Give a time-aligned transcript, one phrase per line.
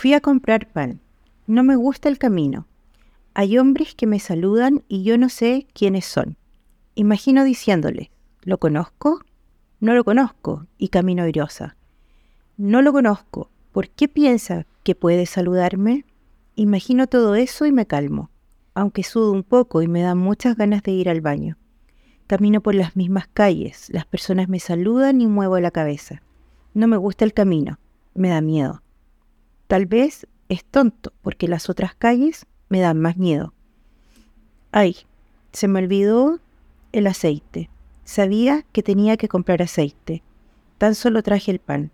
[0.00, 0.98] Fui a comprar pan.
[1.46, 2.66] No me gusta el camino.
[3.34, 6.38] Hay hombres que me saludan y yo no sé quiénes son.
[6.94, 8.10] Imagino diciéndole,
[8.40, 9.20] ¿lo conozco?
[9.78, 11.76] No lo conozco, y camino airosa.
[12.56, 13.50] No lo conozco.
[13.72, 16.06] ¿Por qué piensa que puede saludarme?
[16.56, 18.30] Imagino todo eso y me calmo,
[18.72, 21.58] aunque sudo un poco y me dan muchas ganas de ir al baño.
[22.26, 26.22] Camino por las mismas calles, las personas me saludan y muevo la cabeza.
[26.72, 27.78] No me gusta el camino,
[28.14, 28.80] me da miedo.
[29.70, 33.54] Tal vez es tonto, porque las otras calles me dan más miedo.
[34.72, 34.96] Ay,
[35.52, 36.40] se me olvidó
[36.90, 37.70] el aceite.
[38.02, 40.24] Sabía que tenía que comprar aceite.
[40.76, 41.92] Tan solo traje el pan.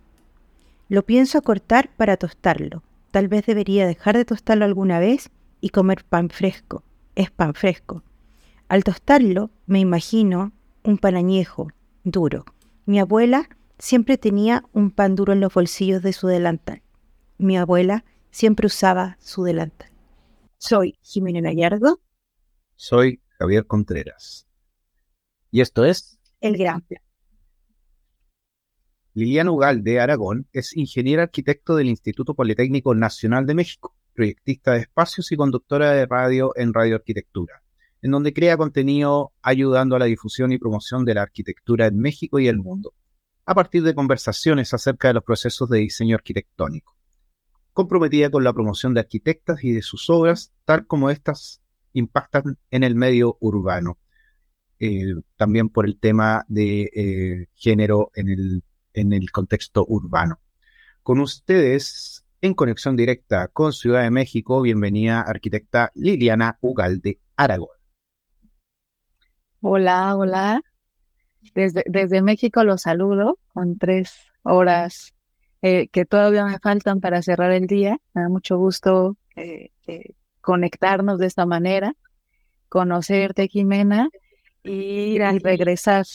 [0.88, 2.82] Lo pienso cortar para tostarlo.
[3.10, 5.28] Tal vez debería dejar de tostarlo alguna vez
[5.60, 6.82] y comer pan fresco.
[7.14, 8.02] Es pan fresco.
[8.68, 10.52] Al tostarlo, me imagino
[10.82, 11.68] un pan añejo,
[12.04, 12.46] duro.
[12.86, 16.80] Mi abuela siempre tenía un pan duro en los bolsillos de su delantal.
[17.38, 19.90] Mi abuela siempre usaba su delantal.
[20.56, 22.00] Soy Jimena Gallardo.
[22.76, 24.46] Soy Javier Contreras.
[25.50, 27.02] Y esto es El Gran Plan.
[29.12, 34.80] Liliana Ugal de Aragón es ingeniera arquitecto del Instituto Politécnico Nacional de México, proyectista de
[34.80, 37.62] espacios y conductora de radio en Radio Arquitectura,
[38.02, 42.38] en donde crea contenido ayudando a la difusión y promoción de la arquitectura en México
[42.38, 42.92] y el mundo,
[43.46, 46.96] a partir de conversaciones acerca de los procesos de diseño arquitectónico,
[47.76, 51.60] comprometida con la promoción de arquitectas y de sus obras, tal como éstas
[51.92, 53.98] impactan en el medio urbano.
[54.78, 58.62] Eh, también por el tema de eh, género en el
[58.96, 60.40] en el contexto urbano.
[61.02, 67.76] Con ustedes, en conexión directa con Ciudad de México, bienvenida arquitecta Liliana Ugalde Aragón.
[69.60, 70.62] Hola, hola.
[71.54, 75.15] Desde, desde México los saludo con tres horas
[75.66, 77.98] eh, que todavía me faltan para cerrar el día.
[78.14, 81.92] Me da mucho gusto eh, eh, conectarnos de esta manera,
[82.68, 84.08] conocerte, Jimena,
[84.62, 86.06] y, y regresar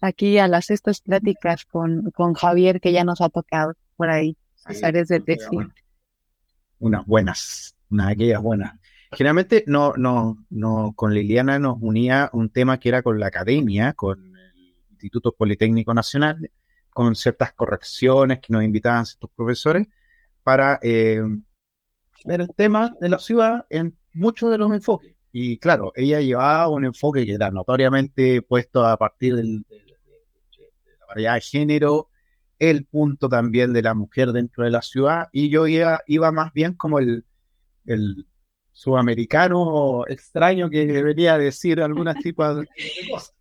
[0.00, 4.38] aquí a las estas pláticas con, con Javier que ya nos ha tocado por ahí,
[4.66, 5.22] las áreas del.
[6.78, 8.72] Unas buenas, unas aquellas buenas.
[9.12, 13.92] Generalmente no, no, no, con Liliana nos unía un tema que era con la academia,
[13.92, 16.50] con el Instituto Politécnico Nacional,
[16.92, 19.88] con ciertas correcciones que nos invitaban ciertos profesores
[20.42, 21.22] para eh,
[22.24, 25.14] ver el tema de la ciudad en muchos de los enfoques.
[25.32, 29.78] Y claro, ella llevaba un enfoque que era notoriamente puesto a partir del, de,
[31.00, 32.10] la variedad de género,
[32.58, 36.52] el punto también de la mujer dentro de la ciudad, y yo iba, iba más
[36.52, 37.24] bien como el,
[37.86, 38.26] el
[38.72, 42.68] sudamericano extraño que debería decir algunas tipos de
[43.10, 43.34] cosas.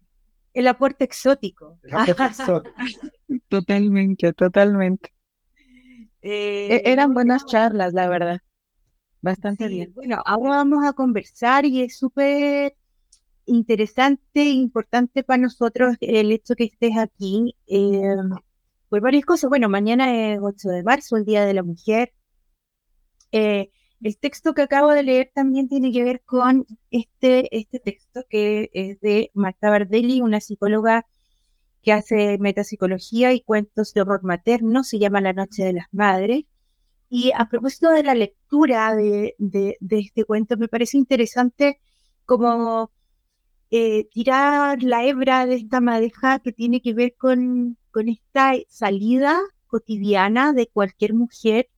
[0.53, 1.79] El aporte exótico.
[1.83, 2.75] El aporte exótico.
[3.47, 5.13] Totalmente, totalmente.
[6.21, 8.39] Eh, eran buenas charlas, la verdad.
[9.21, 9.93] Bastante bien.
[9.93, 12.75] Bueno, ahora vamos a conversar y es súper
[13.45, 18.15] interesante e importante para nosotros el hecho que estés aquí eh,
[18.89, 19.49] por varias cosas.
[19.49, 22.13] Bueno, mañana es 8 de marzo, el Día de la Mujer.
[23.31, 23.71] Eh,
[24.03, 28.69] el texto que acabo de leer también tiene que ver con este, este texto que
[28.73, 31.05] es de Marta Bardelli, una psicóloga
[31.83, 36.45] que hace metapsicología y cuentos de horror materno, se llama La Noche de las Madres.
[37.09, 39.35] Y a propósito de la lectura de,
[39.89, 41.79] este cuento, me parece interesante
[42.25, 42.91] como
[43.71, 49.39] eh, tirar la hebra de esta madeja que tiene que ver con, con esta salida
[49.67, 51.69] cotidiana de cualquier mujer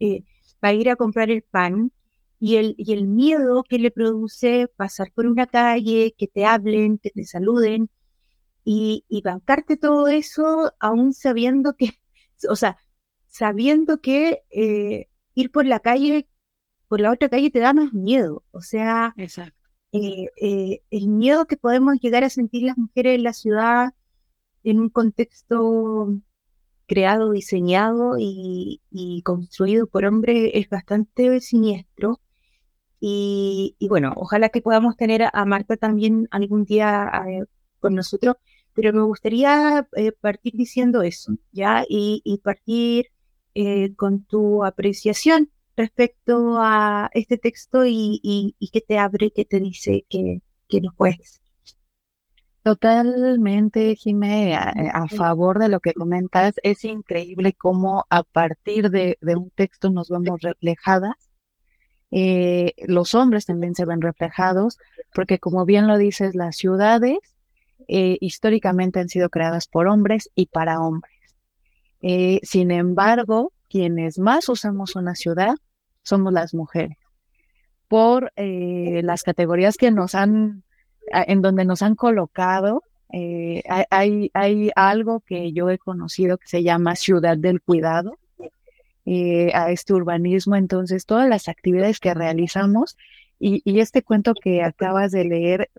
[0.00, 0.24] eh,
[0.62, 1.90] para ir a comprar el pan
[2.38, 6.98] y el, y el miedo que le produce pasar por una calle, que te hablen,
[6.98, 7.90] que te saluden
[8.64, 11.98] y, y bancarte todo eso aún sabiendo que,
[12.48, 12.78] o sea,
[13.26, 16.28] sabiendo que eh, ir por la calle,
[16.86, 18.44] por la otra calle te da más miedo.
[18.52, 19.14] O sea,
[19.90, 23.94] eh, eh, el miedo que podemos llegar a sentir las mujeres en la ciudad
[24.62, 26.20] en un contexto
[26.86, 28.80] creado, diseñado y,
[29.24, 32.20] construido por hombres es bastante siniestro.
[33.00, 37.10] Y, bueno, ojalá que podamos tener a, Marta también algún día
[37.80, 38.36] con nosotros,
[38.74, 39.88] pero me gustaría
[40.20, 41.84] partir diciendo eso, ¿ya?
[41.88, 43.06] y partir
[43.54, 49.60] eh, con tu apreciación respecto a este texto y, y, que te abre, que te
[49.60, 51.41] dice que, que nos puedes.
[52.62, 56.54] Totalmente, Jimé, a, favor de lo que comentas.
[56.62, 61.16] Es increíble cómo a partir de, un texto nos vemos reflejadas.
[62.12, 64.78] Eh, los hombres también se ven reflejados,
[65.12, 67.18] porque como bien lo dices, las ciudades
[67.88, 71.12] eh, históricamente han sido creadas por hombres y para hombres.
[72.00, 75.54] Eh, sin embargo, quienes más usamos una ciudad
[76.02, 76.98] somos las mujeres,
[77.88, 80.64] por eh, las categorías que nos han,
[81.10, 82.82] en donde nos han colocado.
[83.12, 88.18] Eh, hay, hay algo que yo he conocido que se llama ciudad del cuidado,
[89.04, 90.54] eh, a este urbanismo.
[90.54, 92.96] Entonces, todas las actividades que realizamos
[93.40, 95.70] y, este cuento que acabas de leer,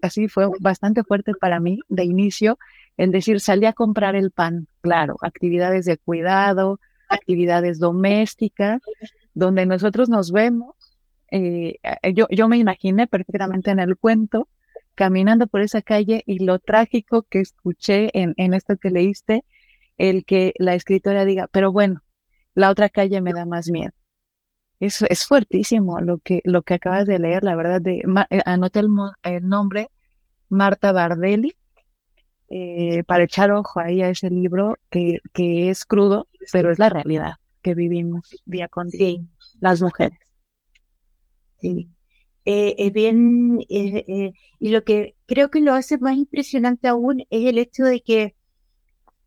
[0.00, 2.58] así fue bastante fuerte para mí de inicio,
[2.96, 6.80] el decir, salí a comprar el pan, claro, actividades de cuidado,
[7.10, 8.80] actividades domésticas,
[9.34, 10.74] donde nosotros nos vemos.
[11.32, 11.78] Eh,
[12.14, 14.48] yo, yo me imaginé perfectamente en el cuento,
[14.94, 19.44] caminando por esa calle y lo trágico que escuché en, en esto que leíste,
[19.96, 22.02] el que la escritora diga, pero bueno,
[22.54, 23.92] la otra calle me da más miedo.
[24.78, 28.80] Es, es fuertísimo lo que, lo que acabas de leer, la verdad, de, eh, anoté
[28.80, 28.88] el,
[29.22, 29.88] el, nombre,
[30.50, 31.54] Marta Bardelli,
[32.50, 36.90] eh, para echar ojo ahí a ese libro que, que es crudo, pero es la
[36.90, 39.20] realidad que vivimos día con día,
[39.60, 40.18] las mujeres.
[41.62, 41.88] Sí.
[42.44, 44.34] Eh, es bien, y
[44.70, 48.34] lo que creo que lo hace más impresionante aún es el hecho de que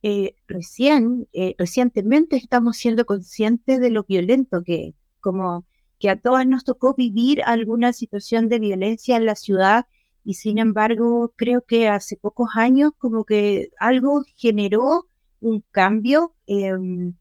[0.03, 5.65] eh, recién, eh, recientemente estamos siendo conscientes de lo violento que como
[5.99, 9.85] que a todas nos tocó vivir alguna situación de violencia en la ciudad
[10.23, 15.07] y sin embargo creo que hace pocos años como que algo generó
[15.39, 17.15] un cambio, em,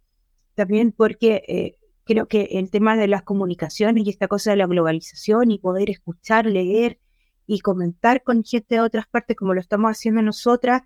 [0.54, 4.66] también porque eh, creo que el tema de las comunicaciones y esta cosa de la
[4.66, 7.00] globalización y poder escuchar, leer
[7.46, 10.82] y comentar con gente de otras partes como lo estamos haciendo nosotras,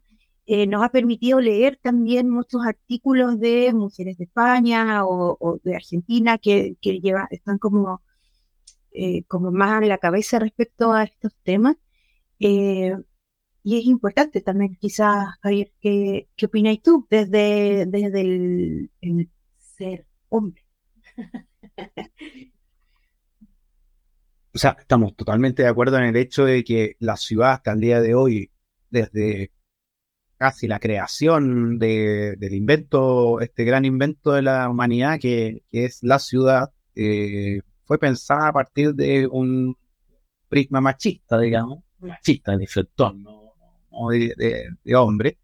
[0.47, 6.39] eh, nos ha permitido leer también muchos artículos de mujeres de España o, de Argentina
[6.39, 8.03] que, que lleva, están como,
[8.93, 11.77] eh, como más en la cabeza respecto a estos temas.
[12.41, 12.97] Eh,
[13.63, 18.21] y es importante también, quizás, Javier, ¿qué, qué opinas tú desde, desde
[19.03, 20.68] el ser hombre?
[24.55, 27.81] O sea, estamos totalmente de acuerdo en el hecho de que la ciudad hasta el
[27.81, 28.51] día de hoy,
[28.91, 29.53] desde
[30.37, 36.19] casi la creación de, del invento, este gran invento de la humanidad que, es la
[36.19, 39.77] ciudad, eh, fue pensada a partir de un
[40.49, 42.67] prisma machista, digamos, machista, de
[43.15, 43.55] ¿no?
[44.11, 45.39] de, hombre.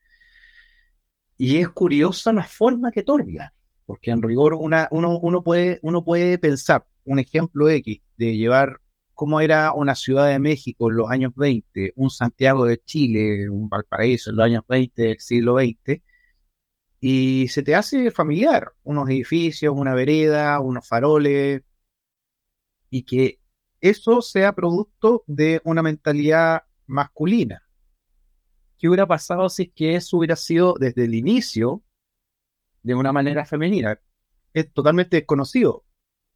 [1.36, 3.52] Y es curiosa la forma que otorga,
[3.86, 8.80] porque en rigor uno, puede, pensar un ejemplo X de llevar
[9.12, 13.68] cómo era una Ciudad de México en los años 20, un Santiago de Chile, un
[13.68, 16.02] Valparaíso en los años 20 del siglo XX,
[17.00, 21.62] y se te hace familiar unos edificios, una vereda, unos faroles,
[22.90, 23.40] y que
[23.80, 27.62] eso sea producto de una mentalidad masculina.
[28.78, 31.82] ¿Qué hubiera pasado si que eso hubiera sido desde el inicio
[32.84, 33.98] de una manera femenina?
[34.52, 35.84] Es totalmente desconocido,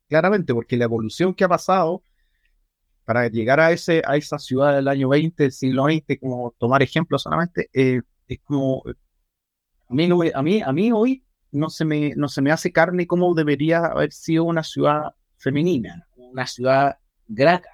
[0.08, 2.02] claramente, porque la evolución que ha pasado
[3.04, 6.82] para llegar a, ese, a esa ciudad del año 20, del siglo XX, como tomar
[6.82, 8.82] ejemplo solamente, eh, es como,
[9.88, 13.06] a mí, a, mí, a mí hoy no se, me, no se me hace carne
[13.06, 17.70] como debería haber sido una ciudad femenina, una ciudad grata.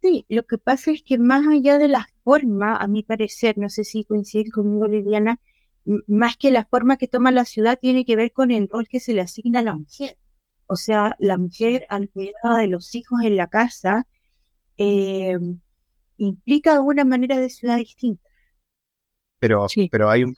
[0.00, 3.68] Sí, lo que pasa es que más allá de la forma, a mi parecer, no
[3.68, 5.38] sé si coincide conmigo Liliana,
[5.84, 9.00] más que la forma que toma la ciudad tiene que ver con el rol que
[9.00, 10.18] se le asigna a la mujer.
[10.66, 14.06] O sea, la mujer al cuidado de los hijos en la casa
[14.78, 15.38] eh,
[16.16, 18.28] implica una manera de ciudad distinta.
[19.38, 20.36] Pero, pero hay un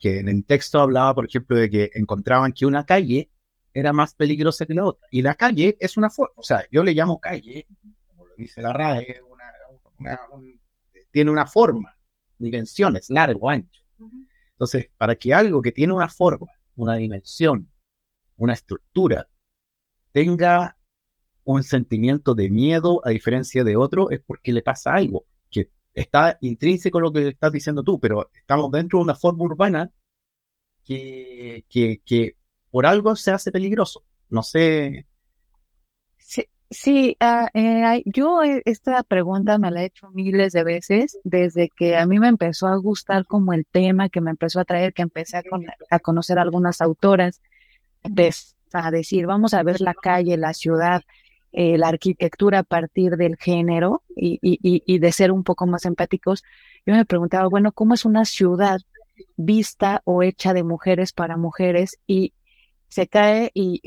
[0.00, 3.30] que en el texto hablaba, por ejemplo, de que encontraban que una calle
[3.72, 5.06] era más peligrosa que la otra.
[5.10, 7.66] Y la calle es una forma, o sea, yo le llamo calle,
[8.08, 9.20] como lo dice la RAE,
[11.10, 11.94] tiene una forma,
[12.38, 13.82] dimensiones, largo, ancho.
[14.60, 17.72] Entonces, para que algo que tiene una forma, una dimensión,
[18.36, 19.26] una estructura,
[20.12, 20.76] tenga
[21.44, 26.36] un sentimiento de miedo a diferencia de otro es porque le pasa algo, que está
[26.42, 29.90] intrínseco lo que estás diciendo tú, pero estamos dentro de una forma urbana
[30.84, 32.36] que, que,
[32.70, 34.04] por algo se hace peligroso.
[34.28, 35.06] No sé.
[36.70, 41.68] Sí, ah, eh, yo e, esta pregunta me la he hecho miles de veces desde
[41.68, 44.92] que a mí me empezó a gustar como el tema, que me empezó a traer,
[44.94, 45.42] que empecé a,
[45.90, 47.40] a conocer algunas autoras.
[48.72, 51.02] A decir, vamos a ver la calle, la ciudad,
[51.52, 56.44] eh, la arquitectura a partir del género y, y, de ser un poco más empáticos,
[56.86, 58.80] yo me preguntaba, bueno, ¿cómo es una ciudad
[59.36, 61.98] vista o hecha de mujeres para mujeres?
[62.06, 62.32] Y
[62.88, 63.82] se cae y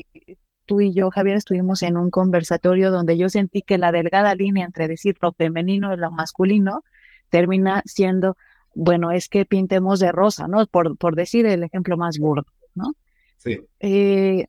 [0.66, 4.64] tú y yo, Javier, estuvimos en un conversatorio donde yo sentí que la delgada línea
[4.64, 6.84] entre decir lo femenino y lo masculino
[7.30, 8.36] termina siendo,
[8.74, 10.66] bueno, es que pintemos de rosa, ¿no?
[10.66, 12.94] Por, por decir el ejemplo más burdo, ¿no?
[13.38, 13.60] Sí.
[13.80, 14.46] Eh,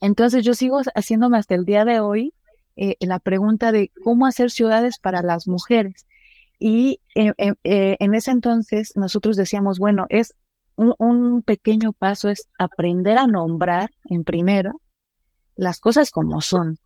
[0.00, 2.34] entonces yo sigo haciéndome hasta el día de hoy
[2.76, 6.06] eh, la pregunta de cómo hacer ciudades para las mujeres.
[6.58, 7.32] Y eh,
[7.64, 10.34] en ese entonces nosotros decíamos, bueno, es
[10.76, 14.80] un, un, pequeño paso es aprender a nombrar en primero
[15.56, 16.78] las cosas como son.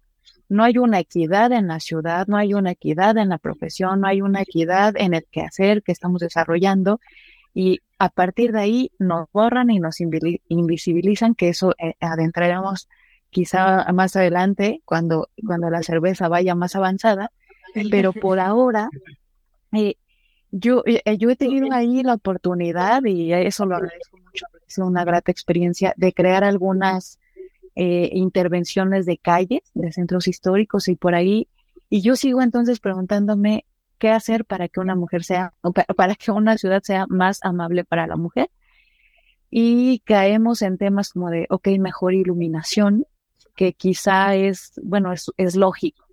[0.49, 4.07] No hay una equidad en la ciudad, no hay una equidad en la profesión, no
[4.07, 7.01] hay una equidad en el quehacer que estamos desarrollando
[7.53, 12.89] y a partir de ahí nos borran y nos invisibilizan, que eso eh, adentraremos
[13.31, 17.33] quizá más adelante cuando, cuando la cerveza vaya más avanzada,
[17.91, 18.91] pero por ahora
[19.73, 19.95] eh,
[20.51, 25.05] yo, eh, yo he tenido ahí la oportunidad y eso lo agradezco mucho, es una
[25.05, 27.19] grata experiencia de crear algunas
[27.77, 31.47] eh, intervenciones de calles, de centros históricos y por ahí.
[31.91, 33.67] Y yo sigo entonces preguntándome
[33.99, 35.53] qué hacer para que una mujer sea,
[35.95, 38.51] para que una ciudad sea más amable para la mujer.
[39.51, 43.05] Y caemos en temas como de, ok, mejor iluminación,
[43.55, 46.07] que quizá es, bueno, es, lógico.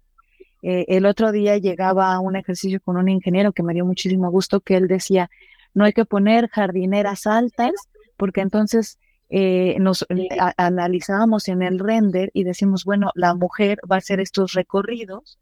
[0.62, 4.30] Eh, el otro día llegaba a un ejercicio con un ingeniero que me dio muchísimo
[4.30, 5.30] gusto, que él decía,
[5.74, 7.72] no hay que poner jardineras altas,
[8.18, 9.00] porque entonces
[9.30, 10.28] eh, nos eh,
[10.58, 15.40] analizábamos en el render y decimos, bueno, la mujer va a hacer estos recorridos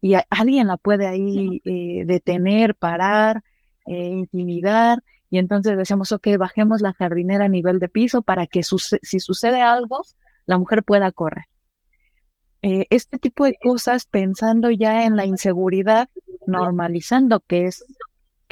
[0.00, 3.42] y alguien la puede ahí eh, detener, parar,
[3.86, 5.02] intimidar.
[5.30, 9.62] Y entonces decimos, ok, bajemos la jardinera a nivel de piso para que si sucede
[9.62, 10.02] algo,
[10.46, 11.46] la mujer pueda correr.
[12.62, 16.08] este tipo de cosas pensando ya en la inseguridad,
[16.46, 17.84] normalizando que es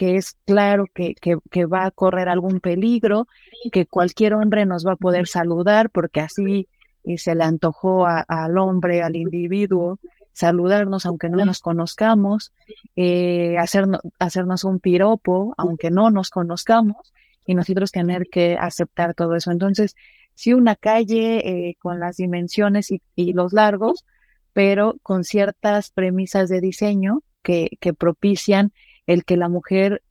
[0.02, 3.28] que es claro que, que, va a correr algún peligro,
[3.70, 6.66] que cualquier hombre nos va a poder saludar porque así
[7.04, 10.00] y se le antojó al hombre, al individuo,
[10.32, 12.52] saludarnos aunque no nos conozcamos,
[12.96, 17.12] eh, hacernos, hacernos un piropo aunque no nos conozcamos
[17.46, 19.52] y nosotros tener que aceptar todo eso.
[19.52, 19.94] Entonces,
[20.34, 24.04] sí una calle eh, con las dimensiones y, y, los largos,
[24.52, 28.72] pero con ciertas premisas de diseño que, que propician
[29.06, 30.02] el que la mujer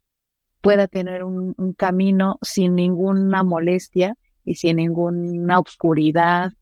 [0.62, 6.54] pueda tener un, camino sin ninguna molestia y sin ninguna oscuridad,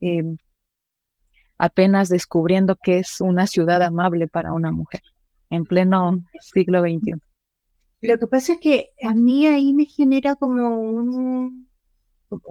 [0.00, 0.38] em,
[1.58, 5.02] apenas descubriendo que es una ciudad amable para una mujer
[5.50, 7.14] en pleno siglo XXI.
[8.02, 11.68] Lo que pasa es que a mí ahí me genera como un,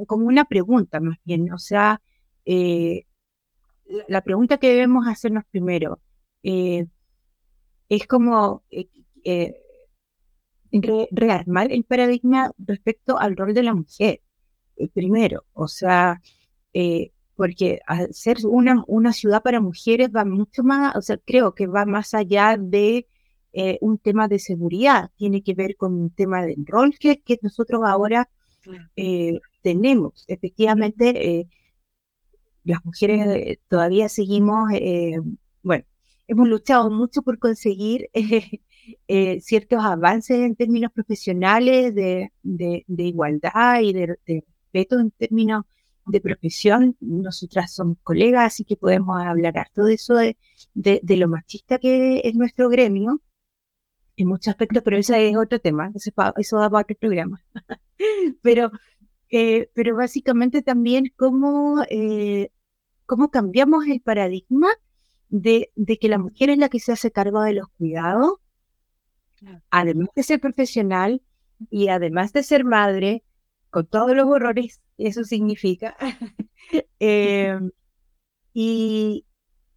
[0.08, 2.02] como una pregunta más bien, o sea,
[2.46, 3.06] eh,
[4.08, 6.00] la pregunta que debemos hacernos primero
[6.44, 6.88] eh,
[7.90, 8.64] es como
[9.26, 9.56] eh,
[11.12, 14.22] rearmar el paradigma respecto al rol de la mujer,
[14.78, 16.22] eh, primero, o sea,
[16.74, 17.80] eh, porque
[18.12, 22.14] ser una, una ciudad para mujeres va mucho más, o sea, creo que va más
[22.14, 23.08] allá de
[23.54, 27.40] eh, un tema de seguridad, tiene que ver con un tema del rol que, que
[27.42, 28.30] nosotros ahora
[29.62, 30.26] tenemos.
[30.28, 31.48] Efectivamente,
[32.64, 34.70] las mujeres todavía seguimos,
[35.62, 35.86] bueno,
[36.28, 38.10] hemos luchado mucho por conseguir
[39.08, 45.66] eh, ciertos avances en términos profesionales de, de, igualdad y de, respeto en términos
[46.06, 46.96] de profesión.
[47.00, 50.38] Nosotras somos colegas, así que podemos hablar harto de eso, de,
[50.74, 53.22] de, lo machista que es nuestro gremio
[54.18, 57.44] en muchos aspectos, pero ese es otro tema, eso, eso da para otro programa.
[58.42, 58.72] pero,
[59.30, 62.52] eh, pero básicamente también cómo, eh,
[63.06, 64.70] cómo cambiamos el paradigma
[65.30, 68.40] de, de, que la mujer es la que se hace cargo de los cuidados
[69.70, 71.22] además de ser profesional
[71.70, 73.24] y además de ser madre,
[73.70, 75.96] con todos los horrores eso significa,
[77.00, 77.72] em,
[78.54, 79.26] y,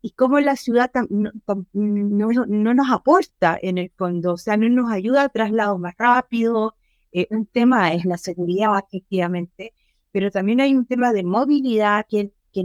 [0.01, 1.33] y cómo la ciudad no,
[1.73, 6.77] no, nos aporta en el fondo, o sea, no nos ayuda a traslado más rápido.
[7.13, 9.75] Eh, un tema es la seguridad, efectivamente,
[10.13, 12.65] pero también hay un tema de movilidad que, que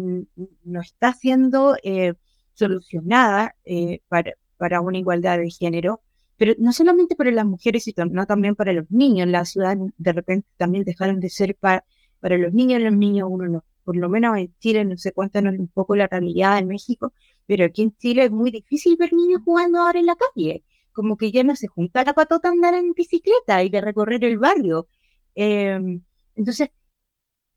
[0.63, 2.13] no está siendo eh,
[2.53, 6.01] solucionada eh, para, para una igualdad de género
[6.37, 9.27] pero no solamente para las mujeres, sino también para los niños.
[9.27, 11.85] La ciudad de repente también dejaron de ser para,
[12.19, 15.57] para los niños, los niños uno no, por lo menos en Chile, no sé cuéntanos
[15.57, 17.13] un poco la realidad en México,
[17.45, 21.17] pero aquí en Chile es muy difícil ver niños jugando ahora en la calle, como
[21.17, 24.87] que ya no se junta la patota andar en bicicleta y de recorrer el barrio.
[25.35, 26.01] Em,
[26.35, 26.69] entonces,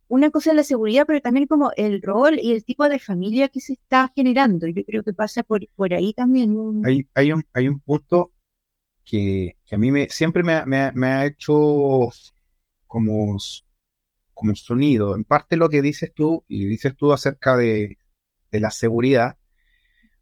[0.09, 3.49] una cosa es la seguridad, pero también como el rol y el tipo de familia
[3.49, 4.66] que se está generando.
[4.68, 6.56] Yo creo que pasa por, por ahí también.
[6.85, 8.30] Hay, hay, un, hay un punto
[9.07, 12.11] que, a mí me, siempre me, ha hecho
[12.87, 13.39] como,
[14.35, 15.17] como sonido.
[15.17, 17.99] En parte lo que dices tú, y dices tú acerca de,
[18.53, 19.39] la seguridad,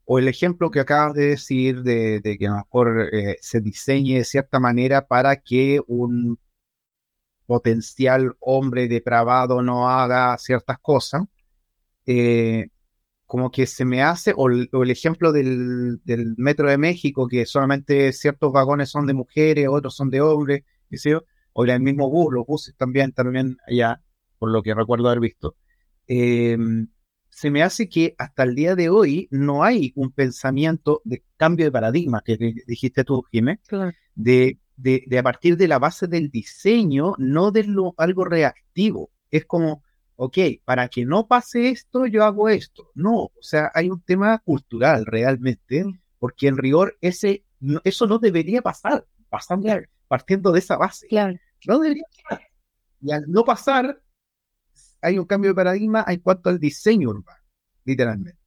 [0.05, 4.19] o el ejemplo que acabas de decir de, que a lo mejor eh, se diseñe
[4.19, 6.38] de cierta manera para que un,
[7.47, 11.23] potencial hombre depravado no haga ciertas cosas,
[12.07, 12.69] eh,
[13.26, 15.99] como que se me hace, o el, ejemplo del,
[16.37, 20.64] Metro de México, que solamente ciertos vagones son de mujeres, otros son de hombres,
[21.52, 24.00] o el mismo bus, los buses también, también allá,
[24.38, 25.57] por lo que recuerdo haber visto.
[26.07, 26.57] Eh,
[27.31, 31.66] se me hace que hasta el día de hoy no hay un pensamiento de cambio
[31.66, 33.61] de paradigma, que dijiste tú, Jiménez,
[34.14, 39.11] de, de, a partir de la base del diseño, no de lo, algo reactivo.
[39.31, 39.83] Es como,
[40.16, 42.90] ok, para que no pase esto, yo hago esto.
[42.94, 45.85] No, o sea, hay un tema cultural realmente,
[46.18, 47.44] porque en rigor ese,
[47.85, 49.68] eso no debería pasar, pasando,
[50.09, 51.06] partiendo de esa base.
[51.09, 51.38] Claro.
[51.66, 52.47] No debería pasar.
[53.00, 54.00] Y al no pasar,
[55.02, 57.42] hay un cambio de paradigma en cuanto al diseño urbano,
[57.85, 58.38] literalmente.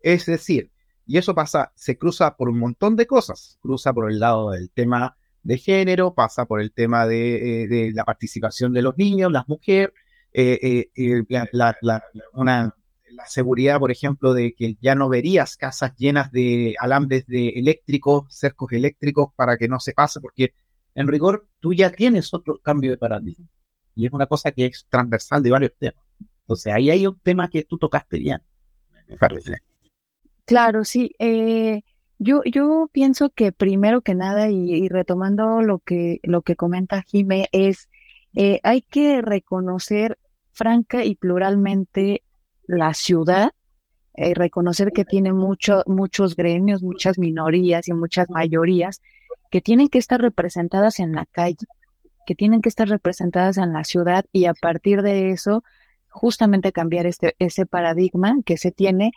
[0.00, 0.70] Es decir,
[1.06, 3.58] y eso pasa, se cruza por un montón de cosas.
[3.60, 8.04] Cruza por el lado del tema de género, pasa por el tema de, eh, la
[8.04, 9.94] participación de los niños, las mujeres,
[10.32, 11.76] eh, eh, la,
[12.34, 12.74] una,
[13.10, 18.26] la seguridad, por ejemplo, de que ya no verías casas llenas de alambres de eléctricos,
[18.28, 20.52] cercos eléctricos para que no se pase, porque
[20.94, 23.48] en rigor tú ya tienes otro cambio de paradigma
[23.98, 26.04] y es una cosa que es transversal de varios temas.
[26.42, 28.22] Entonces ahí hay un tema que tú tocaste
[29.18, 29.58] parece.
[30.44, 31.10] Claro, sí.
[31.18, 31.82] Eh,
[32.18, 37.48] yo, yo pienso que primero que nada, y, retomando lo que, lo que comenta Jime,
[37.50, 37.88] es
[38.34, 40.18] eh, hay que reconocer
[40.52, 42.22] franca y pluralmente
[42.66, 43.52] la ciudad,
[44.14, 49.00] eh, reconocer que tiene mucho, muchos gremios, muchas minorías y muchas mayorías
[49.50, 51.66] que tienen que estar representadas en la calle
[52.28, 55.64] que tienen que estar representadas en la ciudad y a partir de eso
[56.10, 59.12] justamente cambiar este, ese paradigma que se tiene.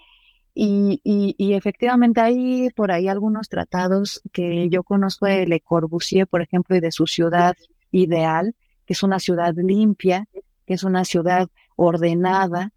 [0.53, 6.41] Y, y, efectivamente hay por ahí algunos tratados que yo conozco de Le Corbusier, por
[6.41, 7.53] ejemplo, y de su ciudad
[7.91, 8.55] ideal,
[8.93, 10.27] es una ciudad limpia,
[10.65, 12.71] que es una ciudad ordenada,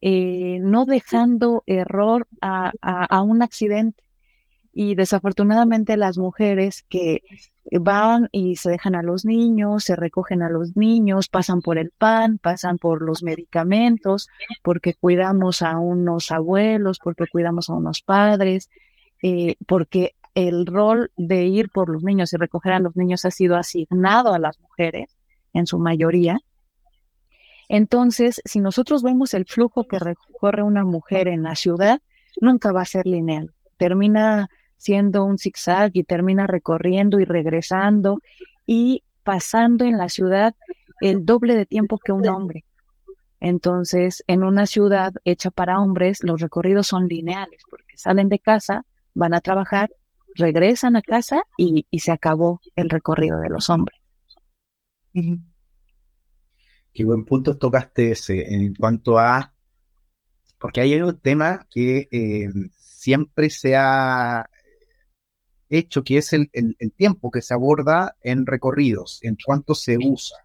[0.00, 4.04] eh, no dejando error a, a un accidente.
[4.72, 7.22] Y desafortunadamente las mujeres que
[7.72, 11.90] van y se dejan a los niños, se recogen a los niños, pasan por el
[11.90, 14.28] pan, pasan por los medicamentos,
[14.62, 18.68] porque cuidamos a unos abuelos, porque cuidamos a unos padres,
[19.22, 23.30] eh, porque el rol de ir por los niños y recoger a los niños ha
[23.30, 25.15] sido asignado a las mujeres
[25.56, 26.38] en su mayoría.
[27.68, 32.00] Entonces, si nosotros vemos el flujo que recorre una mujer en la ciudad,
[32.40, 33.52] nunca va a ser lineal.
[33.76, 38.20] Termina siendo un zigzag y termina recorriendo y regresando
[38.66, 40.54] y pasando en la ciudad
[41.00, 42.64] el doble de tiempo que un hombre.
[43.40, 48.84] Entonces, en una ciudad hecha para hombres, los recorridos son lineales, porque salen de casa,
[49.14, 49.90] van a trabajar,
[50.34, 53.98] regresan a casa y, se acabó el recorrido de los hombres.
[56.92, 59.54] Qué buen punto tocaste ese en cuanto a,
[60.58, 64.48] porque hay un tema que eh, siempre se ha
[65.68, 66.50] hecho que es el,
[66.96, 70.38] tiempo que se aborda en recorridos, en cuánto se usa.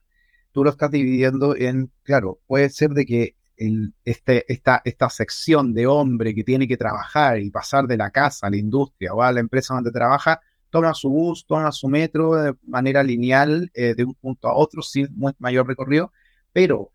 [0.51, 5.73] Tú lo estás dividiendo en, claro, puede ser de que el, este, esta, esta sección
[5.73, 9.21] de hombre que tiene que trabajar y pasar de la casa a la industria o
[9.21, 13.93] a la empresa donde trabaja, toma su bus, toma su metro de manera lineal eh,
[13.95, 15.07] de un punto a otro sin
[15.37, 16.11] mayor recorrido,
[16.51, 16.91] pero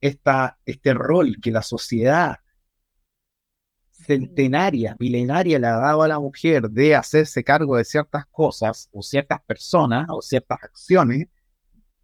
[0.00, 2.36] esta, este rol que la sociedad
[3.90, 9.02] centenaria, milenaria le ha dado a la mujer de hacerse cargo de ciertas cosas o
[9.02, 11.28] ciertas personas o ciertas acciones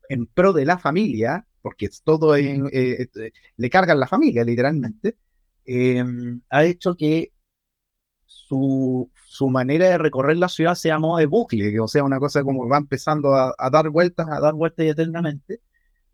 [0.08, 5.16] en pro de la familia, porque todo eh, eh, le cargan la familia literalmente,
[6.48, 7.32] ha hecho que
[8.30, 12.42] su, su, manera de recorrer la ciudad sea modo de bucle, o sea, una cosa
[12.44, 15.60] como va empezando a, dar vueltas, a dar vueltas eternamente,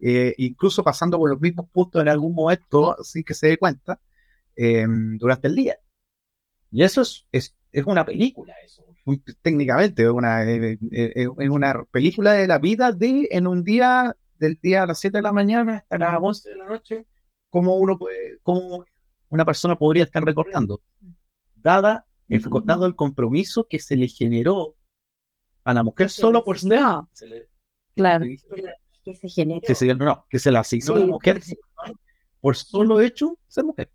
[0.00, 4.00] eh, incluso pasando por los mismos puntos en algún momento sin que se dé cuenta.
[4.56, 5.76] Em, durante el día.
[6.70, 7.54] Y eso es, es,
[7.86, 8.82] una película, eso.
[9.42, 14.16] Técnicamente, es una, eh, eh, eh, una película de la vida de en un día,
[14.38, 17.06] del día a las 7 de la mañana hasta las 11 de la noche,
[17.50, 18.84] como uno puede, como
[19.28, 20.80] una persona podría estar recorriendo,
[21.66, 24.76] dada el, dado el compromiso que se le generó
[25.64, 26.80] a la mujer solo por ser.
[27.94, 28.24] Claro.
[29.04, 29.60] Que se generó.
[29.66, 31.42] Que se, no, que se la asignó a la mujer
[32.40, 33.90] por solo hecho ser mujer.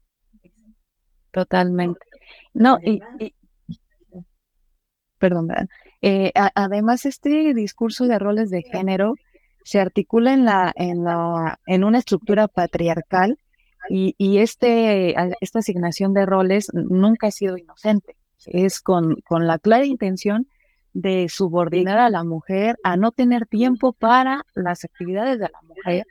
[1.32, 2.00] Totalmente.
[2.54, 3.02] No, y,
[5.18, 5.50] perdón,
[6.02, 9.16] eh, además este discurso de roles de género
[9.64, 13.38] se articula en la, en la, en una estructura patriarcal
[13.90, 18.16] y, y este, esta asignación de roles nunca ha sido inocente.
[18.46, 20.48] Es con, con la clara intención
[20.94, 26.06] de subordinar a la mujer, a no tener tiempo para las actividades de la mujer,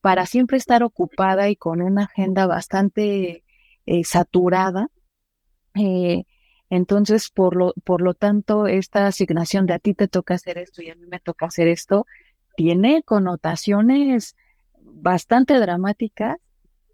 [0.00, 3.44] para siempre estar ocupada y con una agenda bastante
[3.86, 4.88] eh, saturada.
[5.74, 6.24] Eh,
[6.68, 10.82] entonces, por lo, por lo tanto, esta asignación de a ti te toca hacer esto
[10.82, 12.06] y a mí me toca hacer esto,
[12.56, 14.36] tiene connotaciones
[14.80, 16.38] bastante dramáticas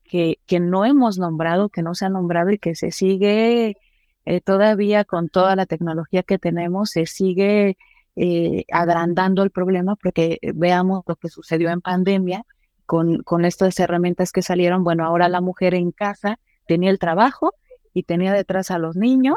[0.08, 3.76] que, que no hemos nombrado, que no se ha nombrado y que se sigue
[4.24, 7.76] eh, todavía con toda la tecnología que tenemos, se sigue
[8.16, 12.44] eh, agrandando el problema porque veamos lo que sucedió en pandemia
[12.86, 14.82] con, con estas herramientas que salieron.
[14.82, 17.54] Bueno, ahora la mujer en casa tenía el trabajo
[17.94, 19.36] y tenía detrás a los niños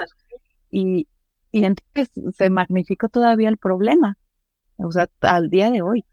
[0.70, 1.08] y,
[1.52, 4.18] y entonces se magnificó todavía el problema,
[4.78, 6.06] o sea, al día de hoy.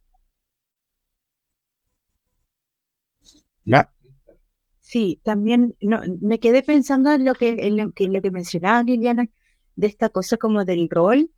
[4.89, 9.29] Sí, también no, me quedé pensando en lo que, en lo que, mencionaba Liliana,
[9.77, 11.31] de esta cosa como del rol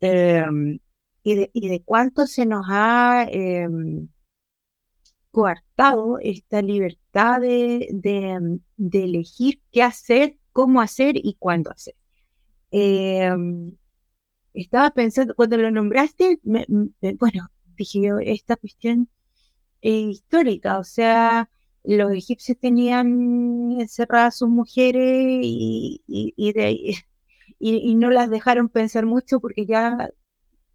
[0.00, 0.78] em,
[1.22, 4.08] y, de, y de cuánto se nos ha em,
[5.30, 11.96] coartado esta libertad de, de, de, elegir qué hacer, cómo hacer y cuándo hacer.
[12.70, 13.72] Em,
[14.54, 19.10] estaba pensando, cuando lo nombraste, bueno, dije yo, esta cuestión
[19.82, 21.50] histórica, o sea,
[21.86, 26.94] los egipcios tenían encerradas sus mujeres y, y, de,
[27.58, 30.10] y, no las dejaron pensar mucho porque ya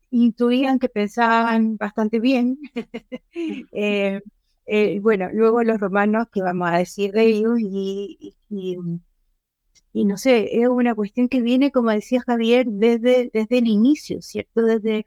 [0.09, 2.59] intuían que pensaban bastante bien.
[3.73, 4.21] eh,
[4.65, 10.61] eh, bueno, luego los romanos, que vamos a decir de ellos, y, y, no sé,
[10.61, 14.61] es una cuestión que viene, como decía Javier, desde, desde el inicio, ¿cierto?
[14.61, 15.05] Desde,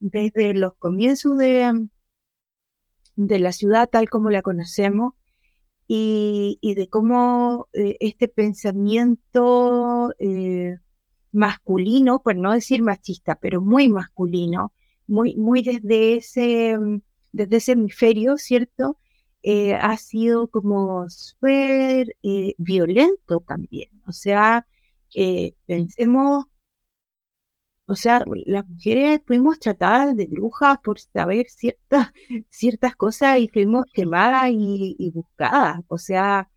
[0.00, 1.88] desde los comienzos de,
[3.16, 5.14] de la ciudad tal como la conocemos
[5.88, 10.78] y, de cómo eh, este pensamiento eh,
[11.32, 14.72] masculino, por no decir machista, pero muy masculino,
[15.06, 16.76] muy, muy desde ese,
[17.32, 18.98] desde ese hemisferio, ¿cierto?
[19.42, 22.16] Eh, ha sido como súper
[22.58, 23.90] violento también.
[24.06, 24.66] O sea,
[25.66, 26.46] pensemos
[27.86, 32.12] o sea, las mujeres fuimos tratadas de brujas por saber ciertas,
[32.50, 35.80] ciertas cosas y fuimos quemadas y, buscadas.
[35.88, 36.50] O sea,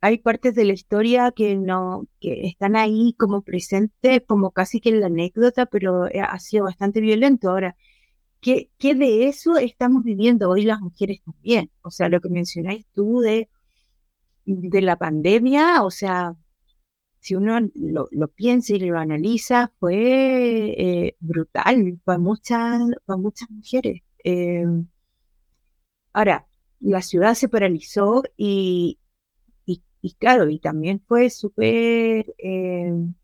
[0.00, 4.90] hay partes de la historia que no, que están ahí como presentes, como casi que
[4.90, 7.50] en la anécdota, pero eh, ha sido bastante violento.
[7.50, 7.76] Ahora,
[8.40, 11.70] ¿qué, qué de eso estamos viviendo hoy las mujeres también?
[11.82, 13.48] O sea, lo que mencionáis tú de,
[14.46, 16.36] de la pandemia, o sea,
[17.24, 19.94] si uno lo, piensa y lo analiza, fue
[20.76, 24.02] eh, brutal para muchas, para muchas mujeres.
[24.22, 24.86] Em,
[26.12, 26.46] ahora,
[26.80, 28.98] la ciudad se paralizó y,
[29.64, 33.14] y, claro, y también fue súper, em,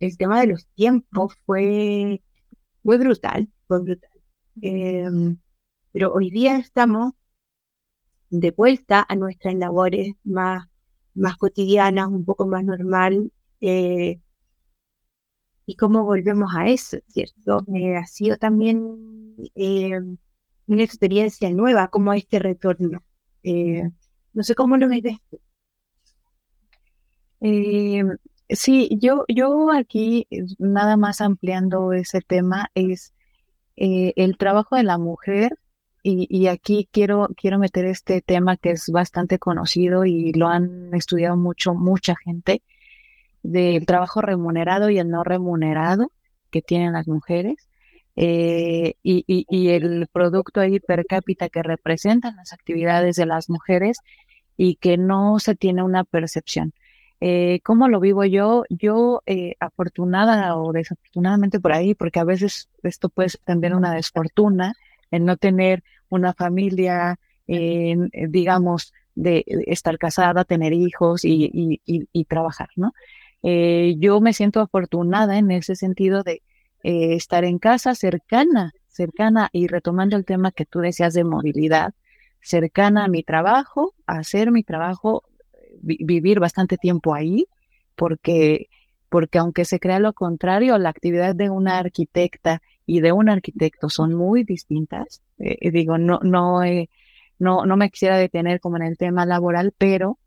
[0.00, 2.22] el tema de los tiempos fue,
[2.82, 4.10] fue brutal, fue brutal.
[5.92, 7.14] Pero hoy día estamos
[8.30, 10.68] de vuelta a nuestras labores más
[11.18, 13.32] más cotidianas, un poco más normal.
[13.60, 14.20] Eh,
[15.66, 17.64] y cómo volvemos a eso, ¿cierto?
[17.74, 20.00] Eh, ha sido también eh,
[20.66, 23.02] una experiencia nueva, como este retorno.
[24.32, 25.02] no sé cómo lo ves.
[28.50, 30.26] sí, yo, yo aquí,
[30.58, 33.14] nada más ampliando ese tema, es
[33.76, 35.52] el trabajo de la mujer
[36.02, 41.36] y, aquí quiero, quiero meter este tema que es bastante conocido y lo han estudiado
[41.36, 42.62] mucho, mucha gente,
[43.42, 46.12] del trabajo remunerado y el no remunerado
[46.50, 47.68] que tienen las mujeres.
[48.16, 53.98] Eh, y, el producto ahí per cápita que representan las actividades de las mujeres
[54.56, 56.72] y que no se tiene una percepción.
[57.20, 58.64] Eh, ¿Cómo lo vivo yo?
[58.70, 63.94] Yo, eh, afortunada o desafortunadamente por ahí, porque a veces esto puede ser también una
[63.94, 64.74] desfortuna,
[65.10, 72.24] en no tener una familia, en, eh, digamos, de estar casada, tener hijos y, y,
[72.26, 72.92] trabajar, ¿no?
[73.42, 76.42] Eh, yo me siento afortunada en ese sentido de
[76.84, 81.94] eh, estar en casa cercana, cercana y retomando el tema que tú decías de movilidad,
[82.40, 85.24] cercana a mi trabajo, hacer mi trabajo,
[85.80, 87.46] vivir bastante tiempo ahí,
[87.96, 88.68] porque,
[89.08, 93.90] porque aunque se crea lo contrario, la actividad de una arquitecta y de un arquitecto
[93.90, 95.20] son muy distintas.
[95.38, 96.62] Eh, digo, no, no,
[97.38, 100.18] no, no me quisiera detener como en el tema laboral, pero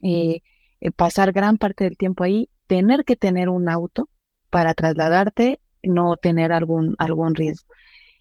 [0.00, 0.40] eh,
[0.80, 4.08] eh, pasar gran parte del tiempo ahí, tener que tener un auto
[4.48, 7.68] para trasladarte, no tener algún, algún riesgo.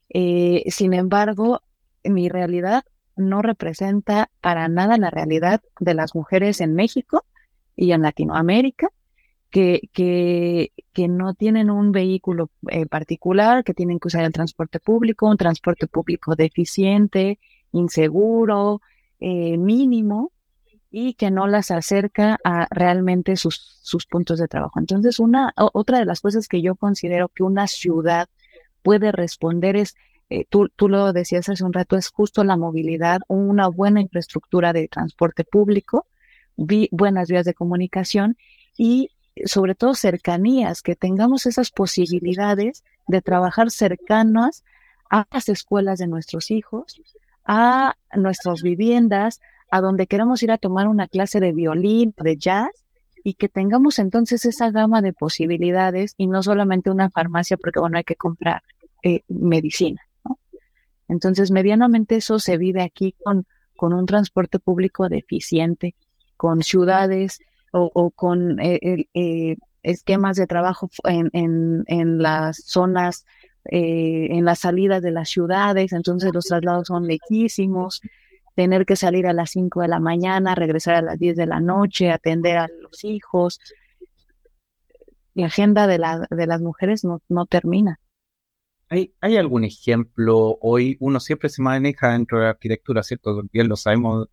[0.10, 1.62] sin embargo,
[2.04, 2.84] mi realidad
[3.16, 7.24] no representa para nada la realidad de las mujeres en México
[7.78, 8.90] y en Latinoamérica
[9.52, 14.80] que, que, que no tienen un vehículo eh, particular, que tienen que usar el transporte
[14.80, 17.38] público, un transporte público deficiente,
[17.74, 18.82] inseguro,
[19.20, 20.32] eh, mínimo,
[20.90, 24.80] y que no las acerca a realmente sus, sus puntos de trabajo.
[24.80, 28.28] Entonces, una, otra de las cosas que yo considero que una ciudad
[28.82, 29.96] puede responder es,
[30.30, 34.74] eh, tú, tú lo decías hace un rato, es justo la movilidad, una buena infraestructura
[34.74, 36.08] de transporte público,
[36.92, 38.38] buenas vías de comunicación
[38.78, 39.10] y
[39.46, 44.63] sobre todo cercanías, que tengamos esas posibilidades de trabajar cercanas
[45.10, 47.02] a las escuelas de nuestros hijos,
[47.46, 52.72] a nuestras viviendas, a donde queramos ir a tomar una clase de violín, de jazz,
[53.24, 57.98] y que tengamos entonces esa gama de posibilidades y no solamente una farmacia porque, bueno,
[57.98, 58.63] hay que comprar
[59.04, 60.02] eh, medicina.
[61.08, 65.94] Entonces, medianamente eso se vive aquí con, con un transporte público deficiente,
[66.38, 67.41] con ciudades
[67.72, 73.26] o, con eh, eh, esquemas de trabajo en, en, en las zonas,
[73.66, 78.02] en las salidas de las ciudades, entonces los traslados son lejísimos,
[78.56, 81.60] tener que salir a las 5 de la mañana, regresar a las 10 de la
[81.60, 83.60] noche, atender a los hijos.
[85.34, 88.00] La agenda de, la, de las mujeres no, no termina.
[88.90, 90.58] ¿Hay, ¿Hay algún ejemplo?
[90.60, 93.42] Hoy uno siempre se maneja dentro de la arquitectura, ¿cierto?
[93.52, 94.28] Bien lo sabemos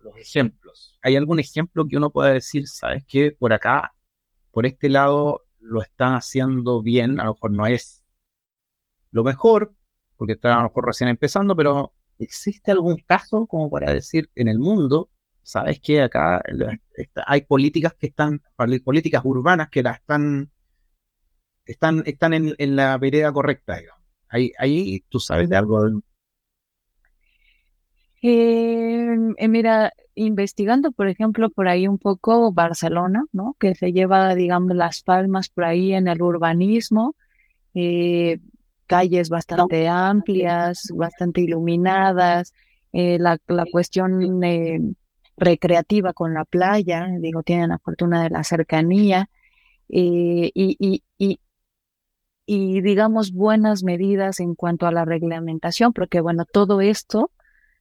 [0.00, 0.98] los ejemplos.
[1.02, 3.32] ¿Hay algún ejemplo que uno pueda decir, sabes qué?
[3.32, 3.94] Por acá,
[4.50, 8.00] por este lado, lo están haciendo bien, a lo mejor no es
[9.12, 9.74] lo mejor,
[10.16, 14.48] porque está a lo mejor recién empezando, pero ¿existe algún caso como para decir en
[14.48, 15.10] el mundo,
[15.42, 16.42] sabes que acá
[17.26, 18.42] hay políticas que están,
[18.84, 20.50] políticas urbanas que las están,
[21.64, 24.04] están, están en, la vereda correcta, digamos?
[24.28, 26.02] Ahí, ahí tú sabes de algo.
[28.22, 33.56] Eh, eh, mira, investigando, por ejemplo, por ahí un poco Barcelona, ¿no?
[33.58, 37.14] Que se lleva, digamos, las palmas por ahí en el urbanismo.
[37.74, 38.40] Eh,
[38.86, 42.52] calles bastante amplias, bastante iluminadas,
[42.92, 44.80] eh, la, la, cuestión eh,
[45.36, 49.30] recreativa con la playa, digo, tienen la fortuna de la cercanía
[49.88, 51.02] y, y,
[52.46, 57.30] y, digamos, buenas medidas en cuanto a la reglamentación, porque bueno, todo esto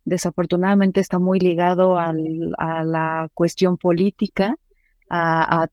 [0.10, 4.56] desafortunadamente está muy ligado a la cuestión política,
[5.10, 5.68] a,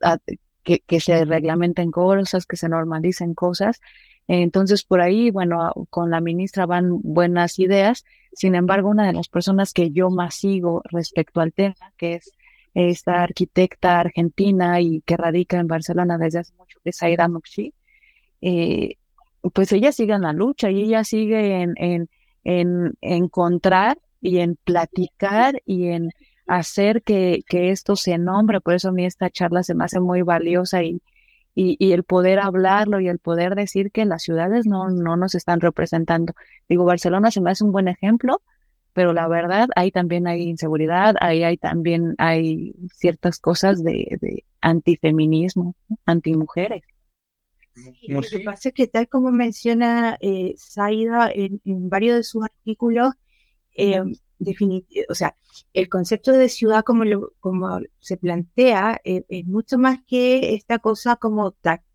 [0.62, 3.80] que, se reglamenten cosas, que se normalicen cosas,
[4.28, 8.04] entonces, por ahí, bueno, con la ministra van buenas ideas.
[8.32, 12.32] Sin embargo, una de las personas que yo más sigo respecto al tema, que es
[12.74, 17.72] esta arquitecta argentina y que radica en Barcelona desde hace mucho, que es Aida Mokshi,
[18.42, 18.96] eh,
[19.54, 22.10] pues ella sigue en la lucha y ella sigue en, en,
[22.44, 23.96] en encontrar
[24.26, 26.10] y en platicar y en
[26.46, 28.60] hacer que, que esto se nombre.
[28.60, 31.00] Por eso a mí esta charla se me hace muy valiosa y,
[31.54, 35.60] y, el poder hablarlo y el poder decir que las ciudades no, no nos están
[35.60, 36.34] representando.
[36.68, 38.42] Digo, Barcelona se me hace un buen ejemplo,
[38.92, 44.44] pero la verdad, ahí también hay inseguridad, ahí hay también hay ciertas cosas de, de
[44.60, 46.82] antifeminismo, antimujeres.
[48.08, 53.14] lo que pasa es que tal como menciona eh, Saida en, varios de sus artículos,
[53.76, 54.02] eh,
[55.08, 55.36] o sea,
[55.72, 57.04] el concepto de ciudad como,
[57.40, 61.86] como se plantea eh, es mucho más que esta cosa como táctil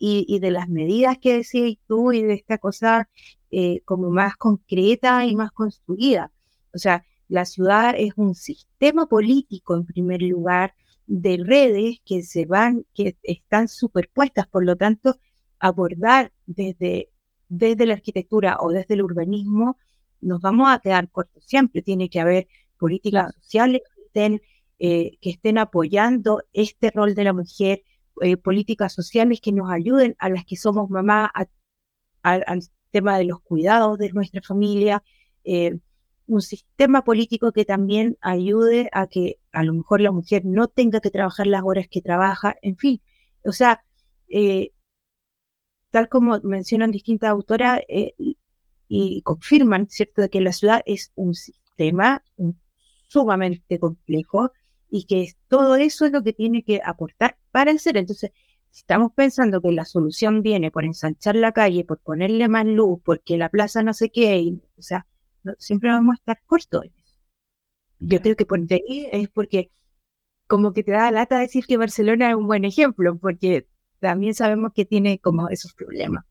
[0.00, 3.08] y, de las medidas que decías tú y de esta cosa
[3.50, 6.32] eh, como más concreta y más construida.
[6.74, 10.74] O sea, la ciudad es un sistema político en primer lugar
[11.06, 15.18] de redes que se van, que están superpuestas, por lo tanto,
[15.58, 17.10] abordar desde,
[17.48, 19.78] desde la arquitectura o desde el urbanismo
[20.24, 21.44] nos vamos a quedar cortos.
[21.46, 24.42] Siempre tiene que haber políticas sociales que estén,
[24.78, 27.82] eh, que estén apoyando este rol de la mujer,
[28.22, 31.30] eh, políticas sociales que nos ayuden a las que somos mamás
[32.22, 35.02] al tema de los cuidados de nuestra familia,
[35.44, 35.78] eh,
[36.26, 41.00] un sistema político que también ayude a que a lo mejor la mujer no tenga
[41.00, 43.02] que trabajar las horas que trabaja, en fin,
[43.44, 43.84] o sea,
[45.90, 47.80] tal como mencionan distintas autoras,
[48.96, 52.22] y confirman, ¿cierto?, de que la ciudad es un sistema
[53.08, 54.52] sumamente complejo
[54.88, 57.96] y que todo eso es lo que tiene que aportar para el ser.
[57.96, 58.30] Entonces,
[58.70, 63.00] si estamos pensando que la solución viene por ensanchar la calle, por ponerle más luz,
[63.04, 65.08] porque la plaza no sé qué, o sea,
[65.58, 66.84] siempre vamos a estar cortos.
[67.98, 69.72] Yo creo que por ahí es porque
[70.46, 73.66] como que te da lata decir que Barcelona es un buen ejemplo, porque
[73.98, 76.24] también sabemos que tiene como esos problemas.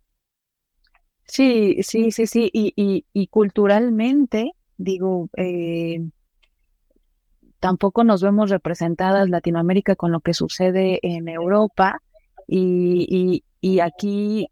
[1.26, 2.50] Sí, sí, sí, sí.
[2.54, 6.02] Y, y, y culturalmente, digo, eh,
[7.60, 12.02] tampoco nos vemos representadas Latinoamérica con lo que sucede en Europa
[12.46, 14.50] y, y, aquí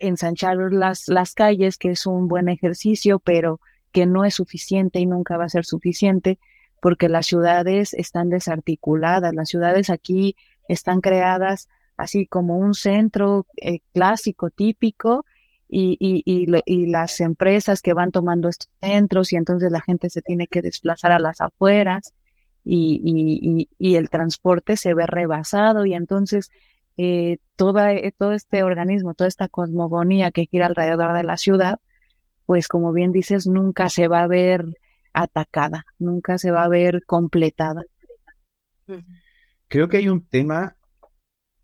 [0.00, 3.60] ensanchar las, las calles, que es un buen ejercicio, pero
[3.92, 6.40] que no es suficiente y nunca va a ser suficiente
[6.82, 10.34] porque las ciudades están desarticuladas, las ciudades aquí
[10.68, 15.24] están creadas así como un centro eh, clásico, típico,
[15.68, 16.22] y, y,
[16.64, 20.62] y, las empresas que van tomando estos centros y entonces la gente se tiene que
[20.62, 22.14] desplazar a las afueras
[22.64, 26.50] y, el transporte se ve rebasado y entonces
[26.96, 31.78] eh, toda, eh, todo este organismo, toda esta cosmogonía que gira alrededor de la ciudad,
[32.46, 34.64] pues como bien dices, nunca se va a ver
[35.12, 37.82] atacada, nunca se va a ver completada.
[39.68, 40.76] Creo que hay un tema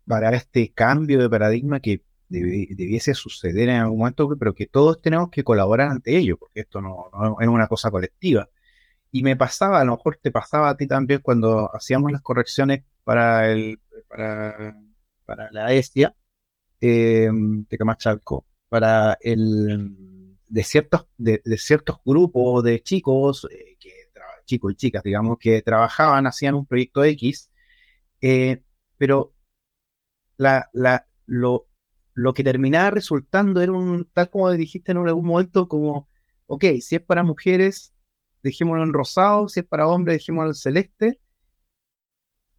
[0.05, 5.29] para este cambio de paradigma que debiese suceder en algún momento, pero que todos tenemos
[5.29, 8.49] que colaborar ante ello, porque esto no, es una cosa colectiva.
[9.11, 12.83] Y me pasaba, a lo mejor te pasaba a ti también cuando hacíamos las correcciones
[13.03, 14.75] para el para,
[15.25, 16.15] para la ESIA
[16.81, 23.91] eh, de Camachalco, para el de ciertos, de, ciertos grupos de chicos, eh, que,
[24.45, 27.49] chicos y chicas, digamos, que trabajaban, hacían un proyecto X,
[28.21, 28.61] eh,
[28.97, 29.33] pero
[30.37, 31.67] la, la, lo,
[32.15, 36.07] lo que terminaba resultando era un, tal como dijiste en algún momento, como,
[36.47, 37.93] ok, si es para mujeres,
[38.41, 41.19] dejémoslo en rosado, si es para hombres, dejémoslo en celeste.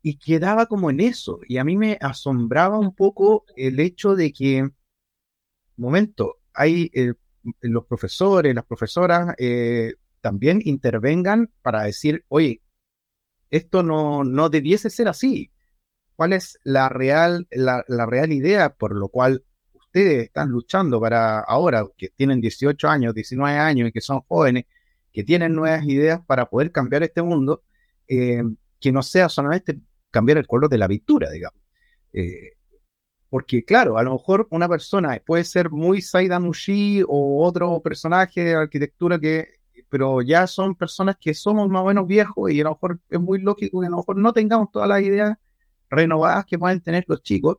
[0.03, 1.41] Y quedaba como en eso.
[1.49, 4.69] Y a mí me asombraba un poco el hecho de que,
[5.77, 7.15] momento, hay eh,
[7.63, 12.61] los profesores, las profesoras eh, también intervengan para decir, oye,
[13.51, 15.51] esto no, no debiese ser así
[16.17, 19.45] cuál es la real, la, real idea por lo cual
[19.97, 24.67] ustedes están luchando para ahora, que tienen 18 años, 19 años y que son jóvenes,
[25.11, 27.63] que tienen nuevas ideas para poder cambiar este mundo,
[28.07, 28.43] eh,
[28.79, 29.81] que no sea solamente
[30.11, 31.59] cambiar el color de la pintura, digamos.
[32.13, 32.53] Eh,
[33.31, 38.45] porque claro, a lo mejor una persona puede ser muy Saida Mushi o otro personaje
[38.45, 39.49] de arquitectura que,
[39.89, 43.21] pero ya son personas que somos más o menos viejos y a lo mejor es
[43.21, 45.39] muy lógico que a lo mejor no tengamos todas las ideas
[45.89, 47.57] renovadas que pueden tener los chicos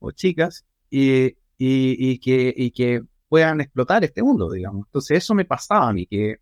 [0.00, 4.86] o chicas y, y, que, y que puedan explotar este mundo, digamos.
[4.86, 6.38] Entonces eso me pasaba a mí, que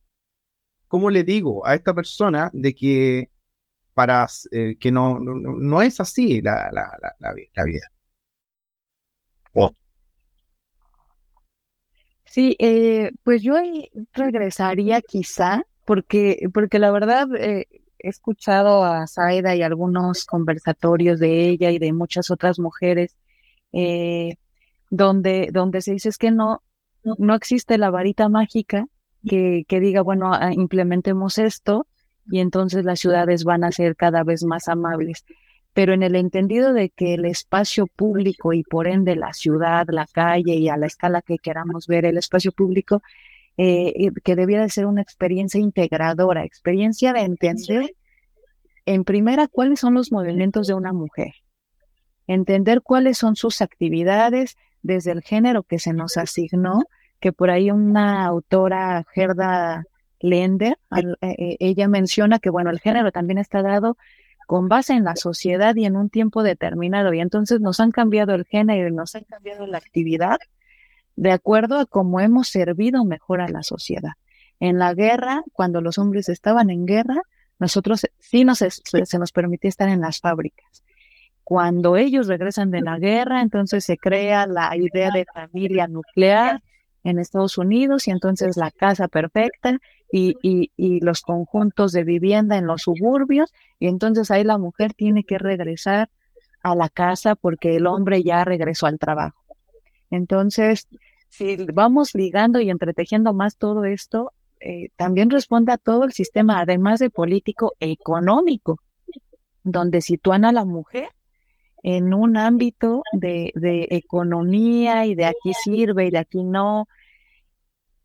[0.88, 3.30] ¿cómo le digo a esta persona de que
[3.94, 7.86] para eh, que no, no, es así la, la, la, vida?
[12.24, 13.54] Sí, eh, pues yo
[14.12, 17.66] regresaría quizá, porque, porque la verdad, eh,
[17.98, 23.16] he escuchado a Zaida y algunos conversatorios de ella y de muchas otras mujeres
[23.72, 24.36] eh,
[24.90, 26.62] donde, donde se dice es que no,
[27.02, 28.86] no existe la varita mágica
[29.26, 31.86] que, que diga, bueno, ah, implementemos esto
[32.30, 35.24] y entonces las ciudades van a ser cada vez más amables.
[35.72, 40.06] Pero en el entendido de que el espacio público y por ende la ciudad, la
[40.06, 43.02] calle y a la escala que queramos ver el espacio público,
[43.56, 47.94] eh, que debía de ser una experiencia integradora, experiencia de entender
[48.86, 51.34] en primera cuáles son los movimientos de una mujer,
[52.26, 56.84] entender cuáles son sus actividades desde el género que se nos asignó,
[57.20, 59.84] que por ahí una autora, Gerda
[60.20, 63.96] Lender, eh, eh, ella menciona que bueno, el género también está dado
[64.46, 68.34] con base en la sociedad y en un tiempo determinado, y entonces nos han cambiado
[68.34, 70.38] el género y nos han cambiado la actividad
[71.14, 74.12] de acuerdo a cómo hemos servido mejor a la sociedad.
[74.58, 77.22] En la guerra, cuando los hombres estaban en guerra,
[77.58, 80.82] nosotros sí nos, se nos permitía estar en las fábricas.
[81.50, 86.62] Cuando ellos regresan de la guerra, entonces se crea la idea de familia nuclear
[87.02, 89.80] en Estados Unidos y entonces la casa perfecta
[90.12, 94.94] y, y, y, los conjuntos de vivienda en los suburbios y entonces ahí la mujer
[94.94, 96.08] tiene que regresar
[96.62, 99.42] a la casa porque el hombre ya regresó al trabajo.
[100.08, 100.86] Entonces,
[101.30, 106.60] si vamos ligando y entretejiendo más todo esto, eh, también responde a todo el sistema,
[106.60, 108.78] además de político económico,
[109.64, 111.08] donde sitúan a la mujer
[111.82, 113.52] en un ámbito de,
[113.90, 116.88] economía y de aquí sirve y de aquí no,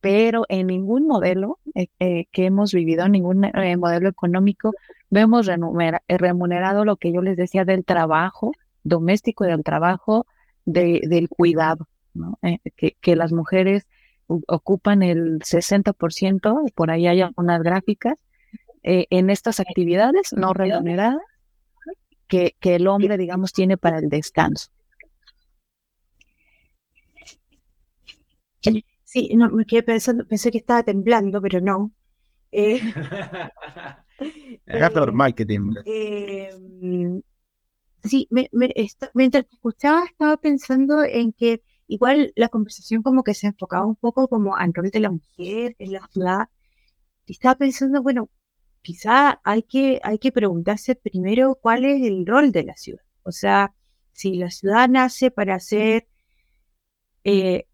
[0.01, 4.71] pero en ningún modelo eh, eh, que hemos vivido, en ningún modelo económico,
[5.09, 5.49] vemos
[6.07, 8.51] remunerado lo que yo les decía del trabajo
[8.83, 10.25] doméstico y del trabajo
[10.65, 11.87] del cuidado.
[12.41, 12.59] Eh,
[13.01, 13.87] que, las mujeres
[14.27, 18.15] ocupan el 60%, por ahí hay algunas gráficas,
[18.83, 21.21] eh, en estas actividades no remuneradas
[22.27, 24.69] que, que el hombre, digamos, tiene para el descanso.
[29.03, 31.91] Sí, no, me quedé pensando, pensé que estaba temblando, pero no.
[32.51, 32.81] Eh,
[34.65, 35.45] es normal que
[35.85, 36.49] Eh,
[38.03, 38.73] sí, me, me,
[39.13, 43.95] mientras te escuchaba estaba pensando en que igual la conversación como que se enfocaba un
[43.95, 46.49] poco como al rol de la mujer en la ciudad.
[47.27, 48.29] Y estaba pensando, bueno,
[48.85, 53.03] quizá hay que, hay que preguntarse primero cuál es el rol de la ciudad.
[53.23, 53.73] O sea,
[54.13, 56.07] si la ciudad nace para ser,
[57.23, 57.65] eh,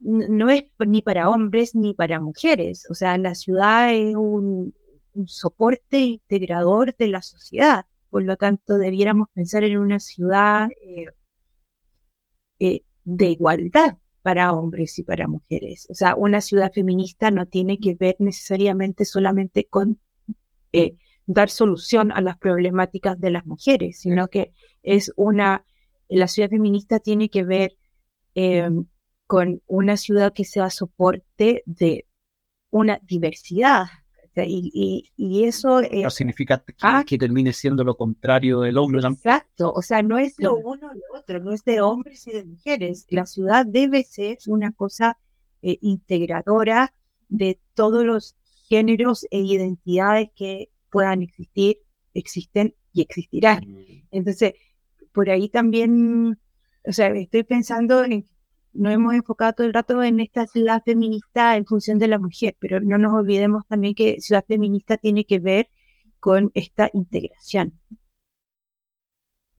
[0.00, 2.86] no es ni para hombres ni para mujeres.
[2.90, 4.74] O sea, la ciudad es un,
[5.26, 7.86] soporte integrador de la sociedad.
[8.10, 11.06] Por lo tanto, debiéramos pensar en una ciudad eh,
[12.58, 15.86] eh, de igualdad para hombres y para mujeres.
[15.90, 19.98] O sea, una ciudad feminista no tiene que ver necesariamente solamente con
[20.72, 20.96] eh,
[21.26, 24.52] dar solución a las problemáticas de las mujeres, sino que
[24.82, 25.64] es una,
[26.08, 27.76] la ciudad feminista tiene que ver
[28.34, 28.86] em,
[29.26, 32.06] con una ciudad que sea soporte de
[32.70, 33.86] una diversidad.
[34.36, 35.82] Y, y, eso...
[35.82, 39.00] no significa que, ah, que, termine siendo lo contrario del hombre.
[39.06, 42.32] Exacto, o sea, no es lo uno o lo otro, no es de hombres y
[42.32, 43.06] de mujeres.
[43.10, 45.18] La ciudad debe ser una cosa
[45.62, 46.94] eh, integradora
[47.28, 48.36] de todos los
[48.70, 51.78] géneros e identidades que puedan existir,
[52.14, 53.64] existen y existirán.
[53.66, 54.06] Mm.
[54.12, 54.54] Entonces,
[55.12, 56.38] por ahí también,
[56.86, 58.26] o sea, estoy pensando en,
[58.72, 62.56] no hemos enfocado todo el rato en esta ciudad feminista en función de la mujer,
[62.60, 65.68] pero no nos olvidemos también que ciudad feminista tiene que ver
[66.20, 67.78] con esta integración.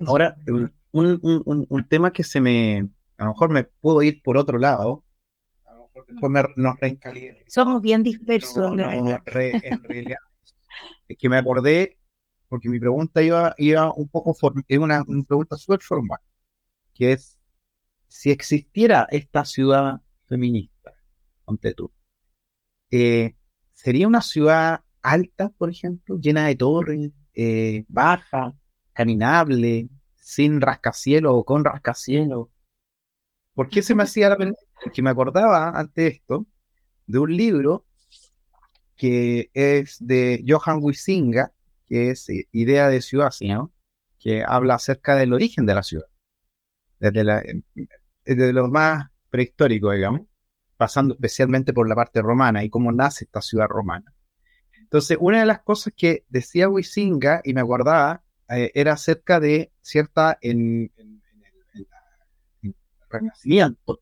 [0.05, 4.37] Ahora, un, un, un, tema que se me, a lo mejor me puedo ir por
[4.37, 5.03] otro lado,
[6.55, 6.75] nos
[7.47, 8.71] Somos bien dispersos.
[8.71, 8.77] en
[9.25, 10.17] realidad,
[11.07, 11.97] es que me acordé,
[12.47, 14.35] porque mi pregunta iba, iba un poco,
[14.67, 16.19] es una, pregunta súper formal,
[16.93, 17.39] que es,
[18.07, 20.93] si existiera esta ciudad feminista,
[21.45, 21.91] ante tú,
[22.91, 23.35] eh,
[23.73, 28.53] ¿sería una ciudad alta, por ejemplo, llena de torres, eh, baja,
[28.93, 32.47] caminable, sin rascacielos o con rascacielos?
[33.53, 34.61] ¿Por qué se me hacía la pregunta?
[34.93, 36.45] Que me acordaba ante esto
[37.05, 37.85] de un libro
[38.95, 41.51] que es de Johan Huizinga,
[41.87, 43.31] que es eh, Idea de Ciudad,
[44.19, 46.05] que habla acerca del origen de la ciudad,
[46.99, 47.63] desde, la, eh,
[48.23, 50.21] desde lo más prehistórico, digamos,
[50.77, 54.13] pasando especialmente por la parte romana y cómo nace esta ciudad romana.
[54.79, 59.71] Entonces, una de las cosas que decía Huizinga, y me acordaba, eh, era acerca de
[59.81, 60.91] cierta, en,
[63.09, 63.99] renacimiento,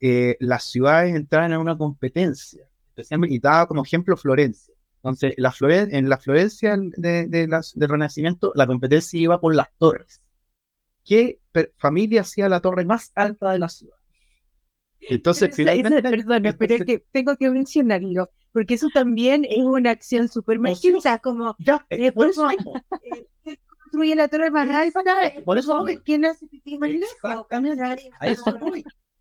[0.00, 4.74] eh, las ciudades entraban en una competencia, especialmente, y daba como ejemplo Florencia.
[4.96, 10.20] Entonces, la en la Florencia de, del Renacimiento, la competencia iba por las torres.
[11.04, 11.38] ¿Qué
[11.76, 13.94] familia hacía la torre más alta de la ciudad?
[15.00, 16.02] Entonces, finalmente...
[16.02, 21.18] Perdón, pero es que tengo que mencionarlo, porque eso también es una acción súper mágica,
[21.20, 21.54] como...
[21.60, 22.48] Ya, eh, por eso
[23.44, 25.04] eh, construye la torre más alta,
[25.44, 25.84] por eso...
[26.04, 26.90] ¿Quién hace más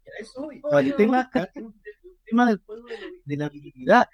[0.79, 1.73] el tema, el
[2.25, 2.85] tema del pueblo
[3.25, 4.09] de, la habilidad.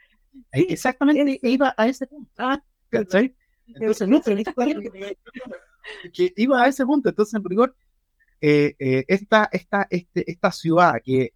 [0.51, 2.31] Exactamente iba a ese punto.
[2.37, 2.61] Ah,
[2.91, 4.21] Entonces, no,
[6.13, 7.09] que iba a ese punto.
[7.09, 7.75] Entonces, en rigor,
[8.39, 11.33] eh, eh, esta, esta, este, esta ciudad que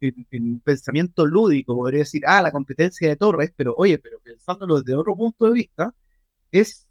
[0.00, 4.80] en, un pensamiento lúdico podría decir, ah, la competencia de Torres, pero oye, pero pensándolo
[4.80, 5.94] desde otro punto de vista,
[6.50, 6.86] es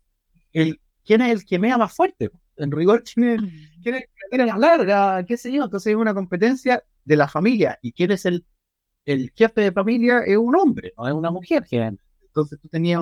[0.54, 2.32] el quién es el que mea más fuerte.
[2.58, 3.42] En rigor, quién es,
[3.82, 5.64] quién es el que más larga, qué sé yo.
[5.64, 7.80] Entonces es una competencia de la familia.
[7.82, 8.46] ¿Y quién es el,
[9.04, 10.20] el jefe de familia?
[10.20, 11.66] Es un hombre, no es una mujer.
[11.72, 13.02] Entonces tú tenías,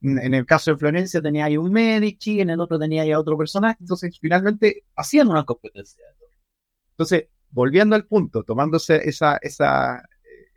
[0.00, 3.20] en el caso de Florencia tenía ahí un Medici, en el otro tenía ahí a
[3.20, 3.76] otro personaje.
[3.80, 6.02] Entonces finalmente hacían una competencia.
[6.92, 9.98] Entonces, volviendo al punto, tomándose esa, esa,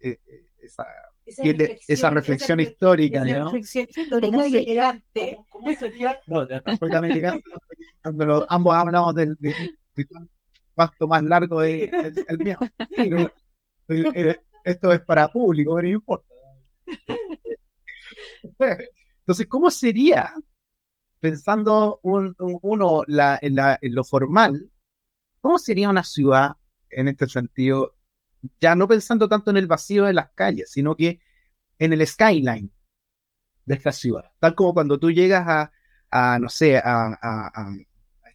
[0.01, 0.85] eh, eh, esa
[1.25, 3.45] esa reflexión, esa reflexión histórica, esa ¿no?
[3.45, 5.01] Reflexión histórica
[5.49, 6.19] ¿Cómo sería?
[6.25, 6.47] No,
[8.01, 9.77] cuando ambos hablamos del, del,
[10.77, 11.91] pacto más largo de,
[12.27, 12.57] el mío.
[13.89, 16.27] Eh, esto es para público, pero no importa.
[19.19, 20.33] Entonces, ¿cómo sería,
[21.19, 24.69] pensando uno la, en, la, en lo formal,
[25.39, 26.57] cómo sería una ciudad
[26.89, 27.95] en este sentido,
[28.59, 31.21] ya no pensando tanto en el vacío de las calles, sino que
[31.79, 32.69] en el skyline
[33.65, 34.31] de esta ciudad?
[34.39, 35.71] Tal como cuando tú llegas a,
[36.11, 37.73] a no sé, a, a,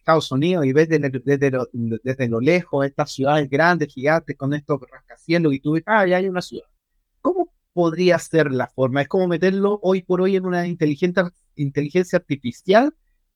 [0.03, 4.53] Estados Unidos y ves desde, desde, lo, desde lo lejos estas ciudades grandes, gigantes, con
[4.53, 6.65] estos rascacielos y tú ves, ah, ya hay una ciudad.
[7.21, 9.01] ¿Cómo podría ser la forma?
[9.01, 12.93] Es como meterlo hoy por hoy en una inteligencia, inteligencia artificial.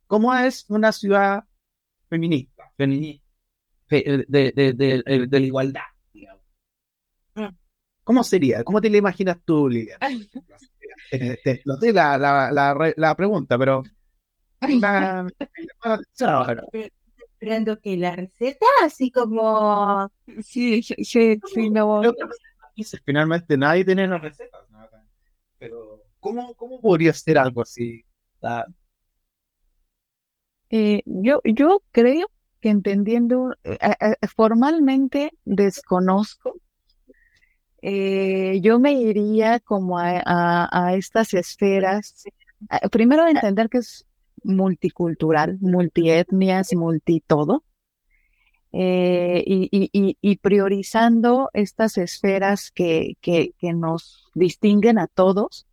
[0.08, 1.46] ¿Cómo es una ciudad
[2.10, 3.26] feminista, feminista
[3.90, 5.82] de, de, de, de, la igualdad?
[7.36, 7.48] Mm.
[8.04, 8.66] ¿Cómo sería?
[8.66, 9.98] ¿Cómo te la imaginas tú, Lidia?
[11.64, 13.84] No sé la, la, la, la pregunta, pero
[17.40, 20.12] esperando que la receta, así como...
[20.42, 22.02] Sí, sí, sí, no.
[23.06, 24.62] Finalmente nadie tiene las recetas,
[25.58, 28.04] pero ¿cómo, ¿cómo podría ser algo así?
[30.70, 32.30] Eh, yo, yo creo
[32.60, 33.78] que entendiendo, eh,
[34.36, 36.60] formalmente desconozco,
[37.82, 40.22] eh, yo me iría como a,
[40.72, 42.26] a, estas esferas,
[42.92, 44.06] primero entender que es
[44.44, 47.64] multicultural, multietnias, multi todo,
[48.72, 49.70] y,
[50.22, 55.66] y, priorizando estas esferas que, que, nos distinguen a todos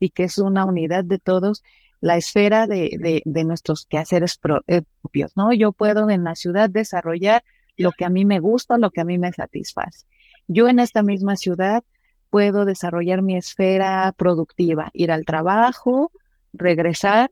[0.00, 1.62] y que es una unidad de todos,
[2.00, 4.38] la esfera de, de, nuestros quehaceres
[4.68, 5.52] eh, propios, ¿no?
[5.52, 7.42] Yo puedo en la ciudad desarrollar
[7.76, 10.06] lo que a mí me gusta, lo que a mí me satisface.
[10.46, 11.84] Yo en esta misma ciudad
[12.30, 16.12] puedo desarrollar mi esfera productiva, ir al trabajo,
[16.52, 17.30] regresar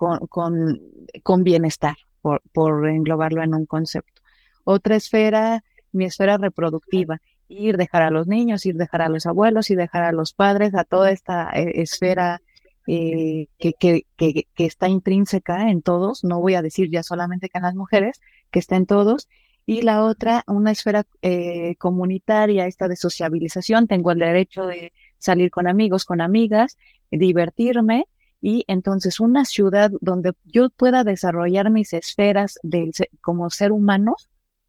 [0.00, 0.80] con, con,
[1.22, 4.22] con bienestar, por, por englobarlo en un concepto.
[4.64, 9.68] Otra esfera, mi esfera reproductiva, ir dejar a los niños, ir dejar a los abuelos,
[9.68, 12.40] y dejar a los padres, a toda esta eh, esfera
[12.86, 17.50] eh, que, que, que, que, está intrínseca en todos, no voy a decir ya solamente
[17.50, 19.28] que en las mujeres, que está en todos,
[19.66, 25.50] y la otra, una esfera eh, comunitaria, esta de sociabilización, tengo el derecho de salir
[25.50, 26.78] con amigos, con amigas,
[27.10, 28.06] divertirme,
[28.40, 34.16] y entonces una ciudad donde yo pueda desarrollar mis esferas de, como ser humano,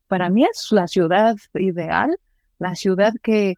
[0.07, 2.19] para mí es la ciudad ideal,
[2.59, 3.55] la ciudad que,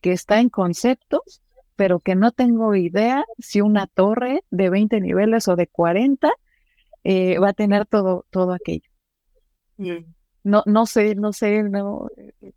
[0.00, 1.42] que está en conceptos,
[1.76, 6.32] pero que no tengo idea si una torre de 20 niveles o de 40
[7.04, 8.88] eh, va a tener todo, todo aquello.
[9.76, 10.04] Mm.
[10.44, 12.08] No, no sé, no sé, no,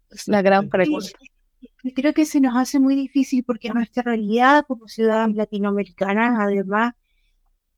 [0.09, 1.09] es la gran pregunta.
[1.95, 6.93] Creo que se nos hace muy difícil porque nuestra realidad como ciudadanas latinoamericanas, además,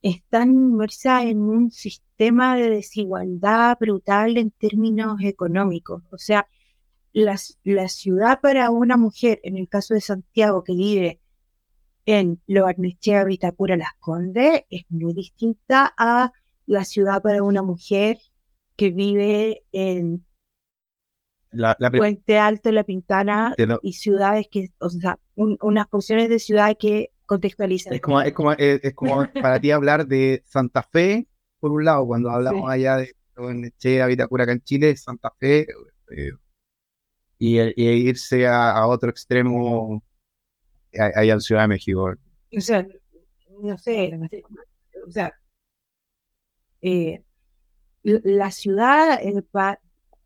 [0.02, 6.04] está inmersa en un sistema de desigualdad brutal en términos económicos.
[6.12, 6.48] O sea,
[7.14, 11.20] la, la ciudad para una mujer, en el caso de Santiago, que vive
[12.06, 16.32] en Loarnechea, Vitacura, Las Condes, es muy distinta a
[16.66, 18.20] la ciudad para una mujer
[18.76, 20.27] que vive en
[21.98, 27.94] Puente Alto, La Pintana y ciudades que, o sea, unas porciones de ciudades que contextualizan.
[27.94, 31.28] Es como, es como, es, como para ti hablar de Santa Fe,
[31.60, 35.68] por un lado, cuando hablamos allá de Loarnechea, Vitacura, acá en Chile, Santa Fe,
[36.12, 36.32] eh,
[37.40, 40.04] y, irse a, otro extremo
[40.94, 42.14] allá en Ciudad de México.
[42.56, 42.88] O sea,
[43.62, 44.20] no sé,
[45.06, 45.34] o sea,
[46.82, 47.24] eh,
[48.04, 49.44] la ciudad eh,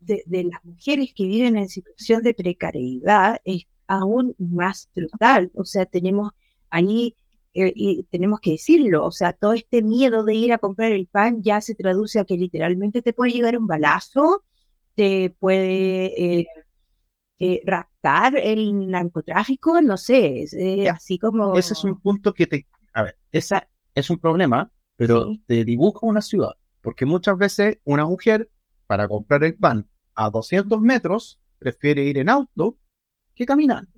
[0.04, 5.50] de, de, las mujeres que viven en situación de precariedad es aún más brutal.
[5.54, 6.32] O sea, tenemos
[6.70, 7.14] ahí,
[7.54, 11.06] eh, y tenemos que decirlo, o sea, todo este miedo de ir a comprar el
[11.06, 14.44] pan ya se traduce a que literalmente te puede llegar un balazo,
[14.94, 16.46] te puede
[17.38, 21.56] eh, raptar el narcotráfico, no sé, eh, así como...
[21.56, 22.66] Ese es un punto que te...
[22.94, 28.06] A ver, esa es un problema, pero te dibuja una ciudad, porque muchas veces una
[28.06, 28.50] mujer
[28.86, 32.78] para comprar el pan a 200 metros prefiere ir en auto
[33.34, 33.90] que caminando.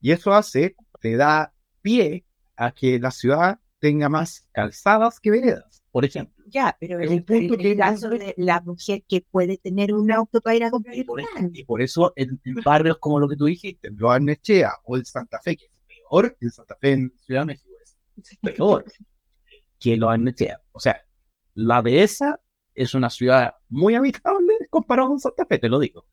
[0.00, 2.24] Y eso hace, te da pie
[2.56, 6.44] a que la ciudad tenga más calzadas que veredas, por ejemplo.
[6.46, 10.56] Ya, pero un punto que caso de la mujer que puede tener un auto para
[10.56, 11.20] ir a comprar y por,
[11.52, 15.40] y por eso en, barrios como lo que tú dijiste, en Loarnechea o en Santa
[15.40, 17.70] Fe, que es peor, en Santa Fe, en Ciudad de México,
[18.16, 18.84] es peor
[19.78, 20.60] que Loarnechea.
[20.72, 21.00] O sea,
[21.54, 22.40] la dehesa
[22.74, 24.41] es una ciudad muy habitable
[24.72, 26.06] comparado con Santa Fe, te lo digo.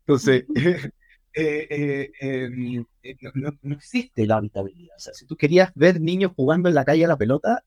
[0.00, 0.46] Entonces,
[1.34, 4.96] eh, eh, em, eh, no, no, existe la habitabilidad.
[4.96, 7.64] O sea, si tú querías ver niños jugando en la calle a la pelota,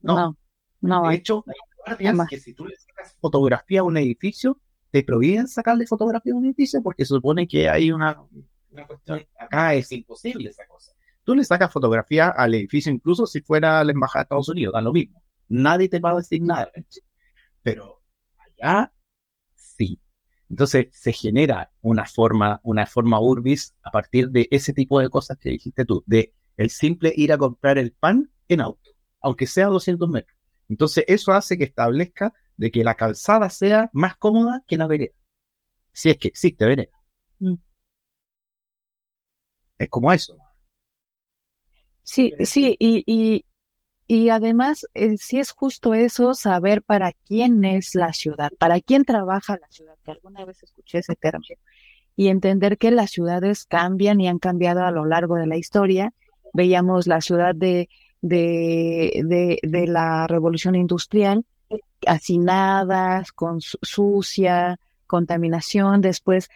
[0.00, 0.14] no.
[0.14, 0.36] no.
[0.80, 1.44] No, de hecho,
[1.84, 4.60] hay que si tú le sacas fotografía a un edificio,
[4.92, 8.16] te prohíben sacarle fotografía a un edificio porque se supone que hay una,
[8.86, 9.26] cuestión.
[9.36, 10.92] Acá es imposible esa cosa.
[11.24, 14.80] Tú le sacas fotografía al edificio, incluso si fuera la embajada de Estados Unidos, da
[14.80, 15.20] lo mismo.
[15.48, 16.70] Nadie te va a decir nada.
[17.62, 18.00] Pero
[18.38, 18.92] allá
[19.78, 20.00] sí.
[20.50, 25.38] Entonces se genera una forma, una forma urbis a partir de ese tipo de cosas
[25.38, 29.66] que dijiste tú, de el simple ir a comprar el pan en auto, aunque sea
[29.66, 30.36] 200 metros.
[30.68, 35.14] Entonces eso hace que establezca de que la calzada sea más cómoda que la vereda.
[35.92, 36.92] Si es que existe vereda.
[37.38, 37.54] Mm.
[39.78, 40.36] Es como eso.
[42.02, 43.44] Sí, sí, y, y,
[44.08, 49.04] y además, eh, sí es justo eso, saber para quién es la ciudad, para quién
[49.04, 51.60] trabaja la ciudad, que alguna vez escuché ese término,
[52.16, 56.12] y entender que las ciudades cambian y han cambiado a lo largo de la historia.
[56.52, 57.88] Veíamos la ciudad de
[58.20, 61.44] de, de, la revolución industrial
[62.06, 66.48] hacinadas, con sucia, contaminación, después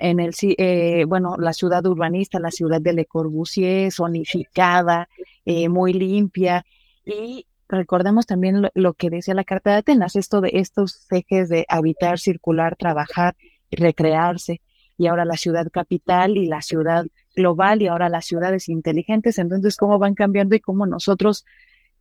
[0.00, 5.08] en el eh, bueno la ciudad urbanista, la ciudad de Le Corbusier, zonificada,
[5.44, 6.64] eh, muy limpia
[7.06, 11.64] y recordemos también lo, que decía la Carta de Atenas, esto de estos ejes de
[11.68, 13.36] habitar, circular, trabajar,
[13.70, 14.60] recrearse
[14.98, 19.76] y ahora la ciudad capital y la ciudad global y ahora las ciudades inteligentes, entonces
[19.76, 21.44] cómo van cambiando y cómo nosotros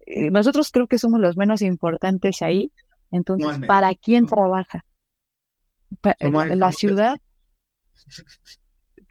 [0.05, 2.71] eh, nosotros creo que somos los menos importantes ahí.
[3.11, 4.85] Entonces, ¿para quién trabaja?
[6.55, 7.17] la ciudad.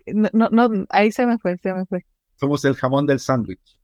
[0.07, 2.05] No, no, ahí se me fue, se me fue.
[2.37, 3.79] Somos el jamón del sándwich.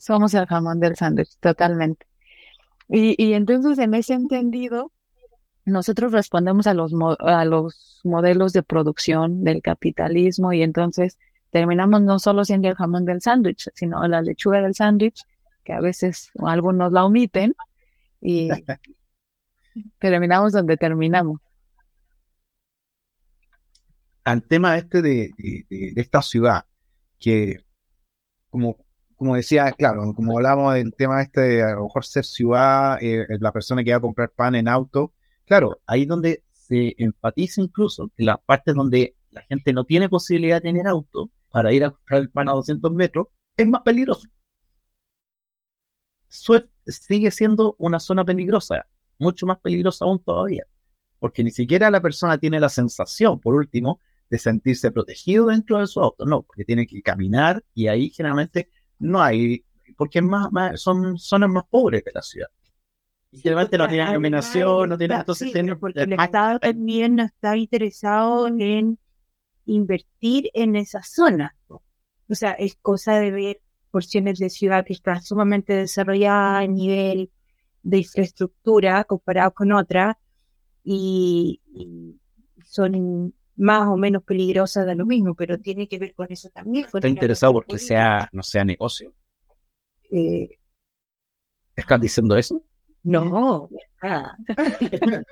[0.00, 2.06] Somos el jamón del sándwich, totalmente.
[2.88, 4.92] Y, y entonces, en ese entendido,
[5.66, 11.18] nosotros respondemos a los, a los modelos de producción del capitalismo y entonces
[11.50, 15.22] terminamos no solo siendo el jamón del sándwich, sino la lechuga del sándwich
[15.64, 17.54] que a veces algunos la omiten
[18.20, 18.48] y
[19.98, 21.40] terminamos donde terminamos.
[24.24, 25.34] Al tema este de,
[25.96, 26.64] esta ciudad,
[27.18, 27.64] que
[28.48, 28.78] como,
[29.20, 33.26] como decía, claro, como hablamos del tema este de a lo mejor ser ciudad, eh,
[33.38, 35.12] la persona que va a comprar pan en auto,
[35.44, 40.56] claro, ahí donde se enfatiza incluso en las partes donde la gente no tiene posibilidad
[40.56, 43.26] de tener auto para ir a comprar el pan a 200 metros,
[43.58, 44.26] es más peligroso.
[46.86, 48.86] Sigue siendo una zona peligrosa,
[49.18, 50.64] mucho más peligrosa aún todavía,
[51.18, 54.00] porque ni siquiera la persona tiene la sensación, por último,
[54.30, 58.70] de sentirse protegido dentro de su auto, no, porque tiene que caminar y ahí generalmente
[59.00, 59.64] no hay,
[59.96, 60.48] porque más,
[60.80, 62.48] son zonas más pobres que la ciudad.
[63.32, 68.48] Y generalmente no tiene iluminación, no tiene, entonces porque el Estado también no está interesado
[68.48, 68.98] en
[69.66, 71.54] invertir en esa zona.
[71.68, 77.30] O sea, es cosa de ver porciones de ciudad que están sumamente desarrolladas a nivel
[77.82, 80.16] de infraestructura comparado con otras
[80.84, 81.60] y,
[82.64, 86.86] son más o menos peligrosas de lo mismo, pero tiene que ver con eso también.
[86.86, 89.12] Está interesado porque sea, no sea negocio.
[90.10, 90.48] Eh,
[91.76, 92.64] ¿Estás diciendo eso?
[93.02, 93.68] No,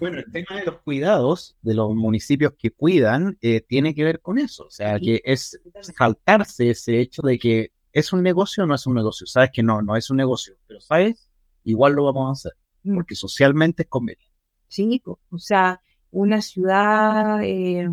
[0.00, 4.20] bueno, el tema de los cuidados de los municipios que cuidan eh, tiene que ver
[4.20, 4.64] con eso.
[4.64, 5.58] O sea, que es
[5.96, 9.26] saltarse ese hecho de que es un negocio o no es un negocio.
[9.26, 11.30] Sabes que no, no es un negocio, pero sabes,
[11.64, 12.94] igual lo vamos a hacer, mm.
[12.94, 14.26] porque socialmente es conveniente.
[14.68, 15.80] Sí, o sea,
[16.10, 17.88] una ciudad, eh,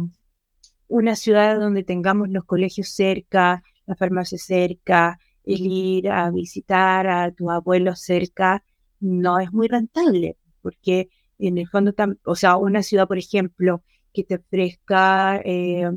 [0.87, 7.31] una ciudad donde tengamos los colegios cerca, la farmacia cerca, el ir a visitar a
[7.31, 8.63] tus abuelos cerca
[8.99, 11.09] no es muy rentable, porque
[11.39, 11.93] en el fondo,
[12.25, 15.89] o sea, una ciudad, por ejemplo, que te ofrezca eh,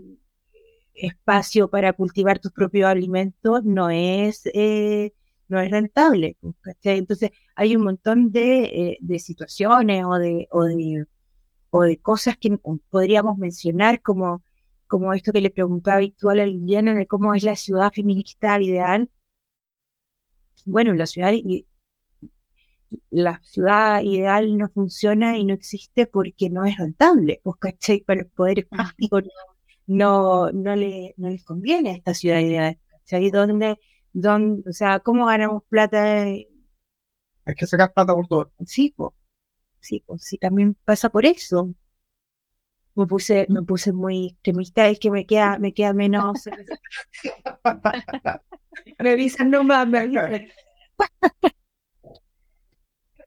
[0.94, 5.12] espacio para cultivar tus propios alimentos no es, eh,
[5.48, 6.36] no es rentable.
[6.82, 11.06] Entonces, hay un montón de, eh, situaciones de, o de,
[11.70, 12.58] o de cosas que
[12.90, 14.42] podríamos mencionar como,
[14.86, 19.08] como esto que le preguntaba habitual a Liliana de cómo es la ciudad feminista ideal,
[20.66, 21.32] bueno, la ciudad,
[23.10, 28.00] la ciudad ideal no funciona y no existe porque no es rentable, pues, ¿cachai?
[28.00, 29.20] Para el poder práctico
[29.86, 33.30] no, no, le, no les conviene a esta ciudad ideal, ¿cachai?
[33.30, 33.78] ¿Dónde,
[34.12, 36.24] dónde, o sea, ¿cómo ganamos plata?
[36.24, 36.46] Hay
[37.56, 38.52] que sacar plata por todo.
[38.66, 39.12] Sí, pues,
[39.80, 41.74] sí, pues, sí, también pasa por eso.
[42.94, 46.44] Me puse, me puse muy extremista, es que me queda, me queda menos.
[48.98, 49.88] Revisan nomás,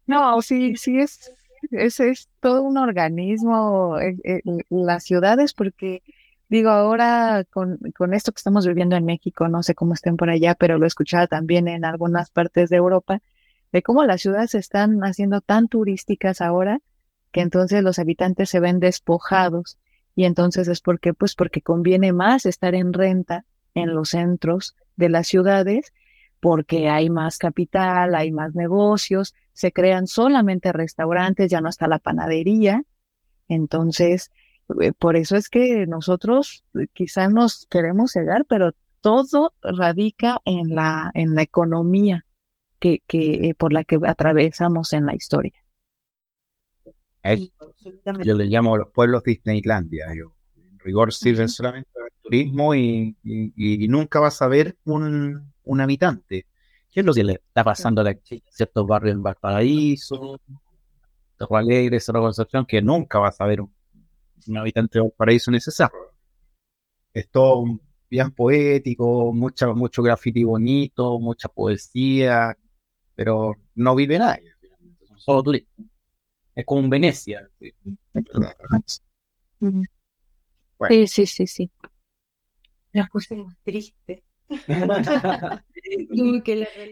[0.06, 1.32] No, sí, sí es,
[1.72, 6.04] es, es todo un organismo, eh, eh, las ciudades, porque
[6.50, 10.30] digo, ahora con, con esto que estamos viviendo en México, no sé cómo estén por
[10.30, 13.22] allá, pero lo he escuchado también en algunas partes de Europa,
[13.74, 16.80] de cómo las ciudades se están haciendo tan turísticas ahora
[17.32, 19.80] que entonces los habitantes se ven despojados
[20.16, 25.10] y entonces es porque pues porque conviene más estar en renta en los centros de
[25.10, 25.92] las ciudades
[26.40, 32.00] porque hay más capital, hay más negocios, se crean solamente restaurantes, ya no está la
[32.00, 32.84] panadería.
[33.48, 34.30] Entonces,
[34.82, 40.76] eh, por eso es que nosotros eh, quizás nos queremos cegar, pero todo radica en
[40.76, 42.26] la, en la economía
[42.84, 45.54] que, que, eh, por la que atravesamos en la historia.
[47.24, 50.08] yo le llamo a los pueblos Disneylandia.
[50.14, 55.54] Yo, en rigor sirven solamente para el turismo y, y nunca vas a ver un,
[55.64, 56.46] un habitante.
[56.92, 58.14] ¿Qué es lo que le está pasando a
[58.50, 60.42] ciertos barrios en Valparaíso,
[61.38, 63.72] Cerro Alegre, Cerro Concepción, que nunca vas a ver un,
[64.58, 66.12] habitante de Valparaíso en ese cerro?
[67.14, 67.64] Es todo
[68.10, 72.58] bien poético, mucha, mucho graffiti bonito, mucha poesía,
[73.16, 74.52] pero no vive nadie.
[75.18, 75.86] solo turistas.
[76.56, 77.50] Es como un Venecia.
[80.90, 81.72] Sí, sí, sí, sí.
[82.92, 84.22] Las pusimos tristes.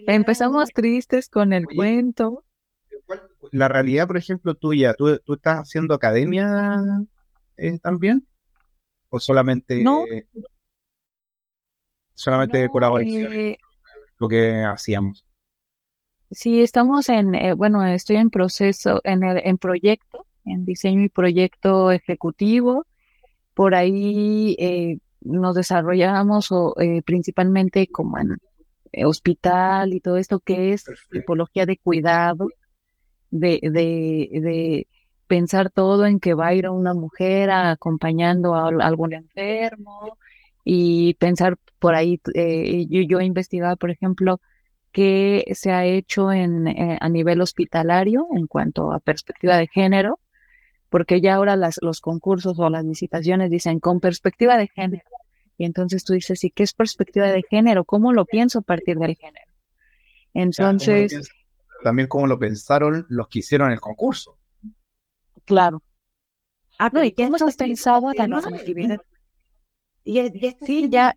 [0.08, 2.44] Empezamos tristes con el cuento.
[3.52, 6.78] La realidad, por ejemplo, tuya, ¿tú, tú estás haciendo academia
[7.58, 8.26] eh, también?
[9.10, 10.06] ¿O solamente, No.
[12.14, 13.34] solamente No, colaboración?
[13.34, 13.58] eh,
[14.18, 15.26] Lo que hacíamos.
[16.32, 21.10] Sí, estamos en, eh, bueno, estoy en proceso, en, el, en proyecto, en diseño y
[21.10, 22.86] proyecto ejecutivo.
[23.56, 28.38] Por ahí eh, nos desarrollamos o, eh, principalmente como en
[28.94, 32.50] eh, hospital y todo esto que es tipología de cuidado,
[33.30, 34.88] de, de, de
[35.28, 40.18] pensar todo en que va a ir una mujer acompañando a, al- algún enfermo
[40.64, 44.40] y pensar por ahí, eh, yo, yo he investigado, por ejemplo,
[44.92, 50.20] qué se ha hecho en, eh, a nivel hospitalario en cuanto a perspectiva de género,
[50.90, 55.04] porque ya ahora las, los concursos o las licitaciones dicen con perspectiva de género.
[55.58, 57.86] Y entonces tú dices, ¿y qué es perspectiva de género?
[57.86, 59.46] ¿Cómo lo pienso a partir del género?
[60.34, 61.30] ¿cómo Entonces?
[61.84, 64.38] También como lo pensaron los que hicieron el concurso.
[65.46, 65.82] claro.
[66.78, 69.02] Ah, No, ¿y cómo está sí, pensado la sí, normatividad?
[70.04, 71.16] Está Sí, ya,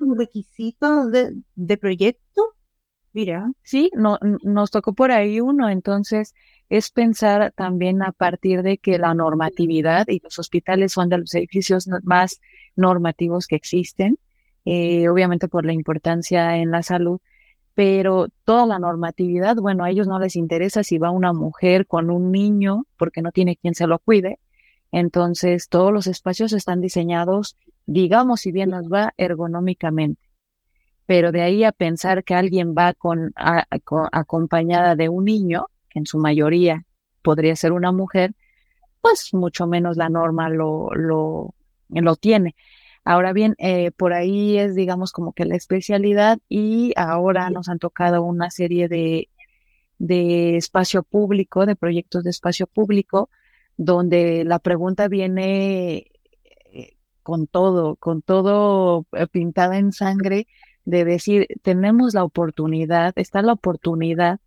[0.00, 2.55] un requisito de, de proyecto.
[3.16, 6.34] Mira, Sí, no, nos tocó por ahí uno, entonces
[6.68, 11.34] es pensar también a partir de que la normatividad y los hospitales son de los
[11.34, 12.42] edificios más
[12.76, 14.18] normativos que existen,
[14.66, 17.18] eh, obviamente por la importancia en la salud,
[17.74, 22.10] pero toda la normatividad, bueno, a ellos no les interesa si va una mujer con
[22.10, 24.40] un niño porque no tiene quien se lo cuide,
[24.92, 27.56] entonces todos los espacios están diseñados,
[27.86, 30.25] digamos, si bien nos va ergonómicamente
[31.06, 33.32] pero de ahí a pensar que alguien va con,
[34.12, 36.84] acompañada de un niño, que en su mayoría
[37.22, 38.34] podría ser una mujer,
[39.00, 41.54] pues mucho menos la norma lo, lo,
[41.88, 42.56] lo tiene.
[43.04, 47.78] Ahora bien, eh, por ahí es, digamos, como que la especialidad y ahora nos han
[47.78, 49.28] tocado una serie de,
[49.98, 53.30] de espacio público, de proyectos de espacio público,
[53.76, 56.10] donde la pregunta viene
[56.72, 60.48] eh, con todo, con todo eh, pintada en sangre,
[60.86, 64.40] de decir, tenemos la oportunidad, está la oportunidad,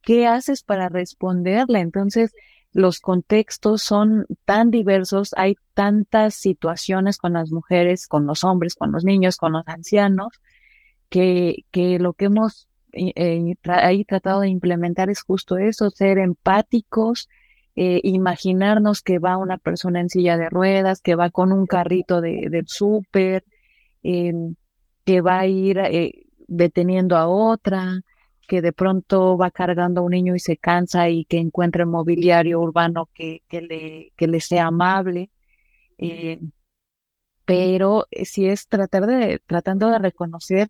[0.00, 1.80] ¿qué haces para responderle?
[1.80, 2.32] Entonces,
[2.72, 8.92] los contextos son tan diversos, hay tantas situaciones con las mujeres, con los hombres, con
[8.92, 10.40] los niños, con los ancianos,
[11.08, 16.18] que, que lo que hemos eh, eh, ahí tratado de implementar es justo eso, ser
[16.18, 17.28] empáticos,
[17.76, 22.20] eh, imaginarnos que va una persona en silla de ruedas, que va con un carrito
[22.20, 23.44] de, del súper,
[24.02, 24.54] em,
[25.04, 28.00] que va a ir eh, deteniendo a otra,
[28.46, 32.60] que de pronto va cargando a un niño y se cansa y que encuentre mobiliario
[32.60, 35.30] urbano que, que le, que le sea amable.
[35.98, 36.40] eh,
[37.44, 40.68] pero eh, sí es tratar de, tratando de reconocer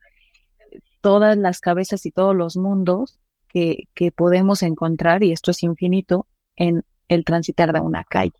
[1.00, 6.26] todas las cabezas y todos los mundos que, que podemos encontrar, y esto es infinito,
[6.56, 8.32] en el transitar de una calle,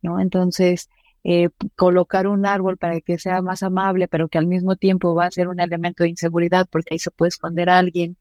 [0.00, 0.20] ¿no?
[0.20, 0.88] Entonces,
[1.24, 5.26] eh, colocar un árbol para que sea más amable, pero que al mismo tiempo va
[5.26, 8.16] a ser un elemento de inseguridad, porque ahí se puede esconder a alguien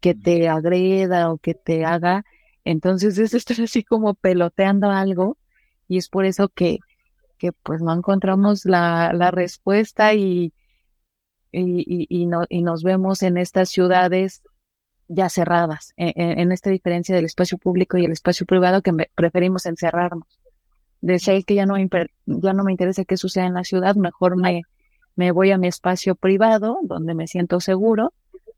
[0.00, 2.24] que te agreda o que te haga.
[2.64, 5.36] Entonces, es estar así como peloteando algo,
[5.88, 6.78] y es por eso que,
[7.38, 10.52] que pues no encontramos la, la respuesta y,
[11.52, 14.42] y, y, y no, y nos vemos en estas ciudades
[15.08, 18.92] ya cerradas, en, en- en esta diferencia del espacio público y el espacio privado que
[19.14, 20.26] preferimos encerrarnos.
[21.00, 21.76] Decía que ya no,
[22.26, 24.62] ya no me interesa qué suceda en la ciudad, mejor me,
[25.14, 28.12] me voy a mi espacio privado, donde me siento seguro,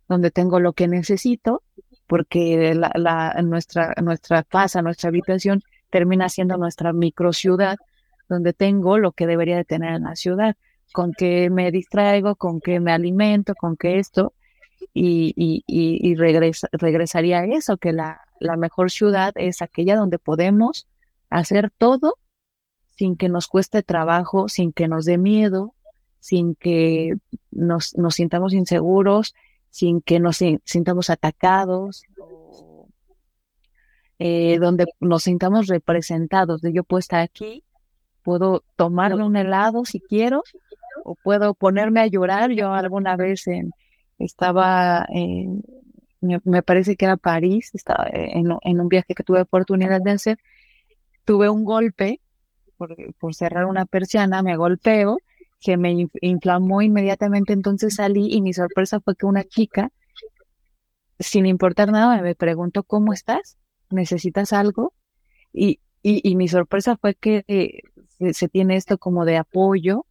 [0.09, 1.63] donde tengo lo que necesito,
[2.07, 7.77] porque la, la, nuestra, nuestra casa, nuestra habitación termina siendo nuestra microciudad,
[8.29, 10.57] donde tengo lo que debería de tener en la ciudad,
[10.93, 14.33] con que me distraigo, con que me alimento, con que esto,
[14.95, 19.97] y, y, y, y regresa- regresaría a eso, que la, la mejor ciudad es aquella
[19.97, 20.87] donde podemos
[21.31, 22.17] hacer todo
[22.99, 25.73] sin que nos cueste trabajo, sin que nos dé miedo,
[26.19, 27.15] sin que
[27.53, 29.35] nos, nos sintamos inseguros,
[29.71, 32.03] sin que nos sin- sintamos atacados,
[34.19, 37.63] eh, donde nos sintamos representados, de yo puedo estar aquí,
[38.25, 40.43] puedo tomarme un helado si quiero,
[41.05, 42.51] o puedo ponerme a llorar.
[42.51, 43.71] Yo alguna vez en,
[44.19, 45.07] estaba
[46.21, 50.39] me, parece que era París, estaba en, en un viaje que tuve oportunidad de hacer,
[51.25, 52.21] tuve un golpe
[52.79, 55.19] por, por cerrar una persiana, me golpeo,
[55.61, 59.91] que me inf- inflamó inmediatamente, entonces salí y mi sorpresa fue que una chica,
[61.19, 63.59] sin importar nada, me preguntó, ¿cómo estás?
[63.91, 64.93] necesitas algo.
[65.53, 67.81] Y, y, mi sorpresa fue que eh,
[68.33, 70.07] se, tiene esto como de apoyo,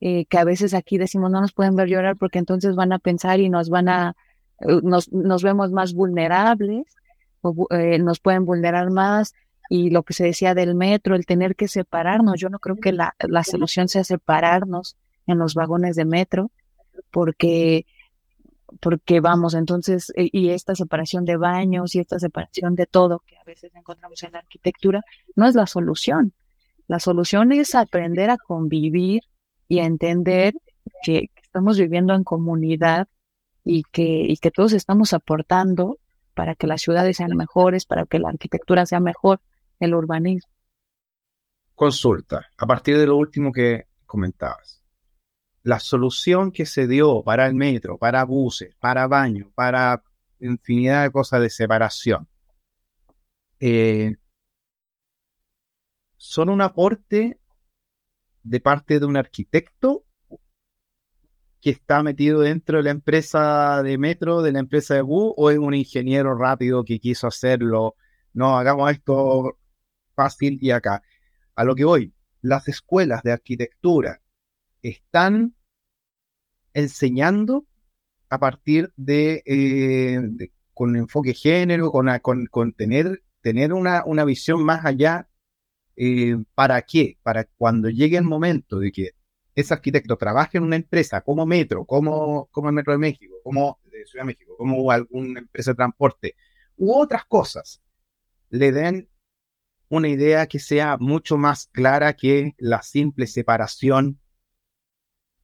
[0.00, 2.98] eh, que a veces aquí decimos no nos pueden ver llorar porque entonces van a
[2.98, 4.16] pensar y nos van a,
[4.60, 6.84] eh, nos, nos vemos más vulnerables,
[7.42, 7.54] o,
[8.00, 9.34] nos pueden vulnerar más.
[9.68, 12.92] Y lo que se decía del metro, el tener que separarnos, yo no creo que
[12.92, 14.96] la, la solución sea separarnos
[15.26, 16.50] en los vagones de metro,
[17.10, 17.86] porque
[18.80, 23.36] porque vamos, entonces, eh, y esta separación de baños y esta separación de todo que
[23.36, 25.02] a veces encontramos en la arquitectura,
[25.36, 26.32] no es la solución.
[26.88, 29.22] La solución es aprender a convivir
[29.68, 30.54] y a entender
[31.02, 33.08] que estamos viviendo en comunidad
[33.64, 35.98] y que, y que todos estamos aportando
[36.34, 39.40] para que las ciudades sean mejores, para que la arquitectura sea mejor,
[39.84, 40.50] el urbanismo.
[41.74, 44.82] Consulta, a partir de lo último que comentabas
[45.62, 50.02] la solución que se dio para el metro, para buses, para baños, para
[50.40, 52.28] infinidad de cosas de separación,
[53.60, 54.16] eh,
[56.16, 57.38] son un aporte
[58.42, 60.04] de parte de un arquitecto
[61.60, 65.48] que está metido dentro de la empresa de metro, de la empresa de bus, o
[65.48, 67.94] es un ingeniero rápido que quiso hacerlo.
[68.32, 69.58] No, hagamos esto
[70.22, 71.02] fácil y acá.
[71.54, 74.20] A lo que voy, las escuelas de arquitectura
[74.82, 75.54] están
[76.74, 77.66] enseñando
[78.28, 82.08] a partir de, eh, con enfoque género, con,
[82.50, 85.28] con, tener, tener una, una, visión más allá.
[85.96, 87.18] Eh, ¿Para qué?
[87.22, 89.10] Para cuando llegue el momento de que
[89.54, 93.78] ese arquitecto trabaje en una empresa como Metro, como, como el Metro de México, como
[94.06, 96.34] Ciudad de México, como alguna empresa de transporte,
[96.76, 97.82] u otras cosas,
[98.48, 99.08] le den
[99.92, 104.18] una idea que sea mucho más clara que la simple separación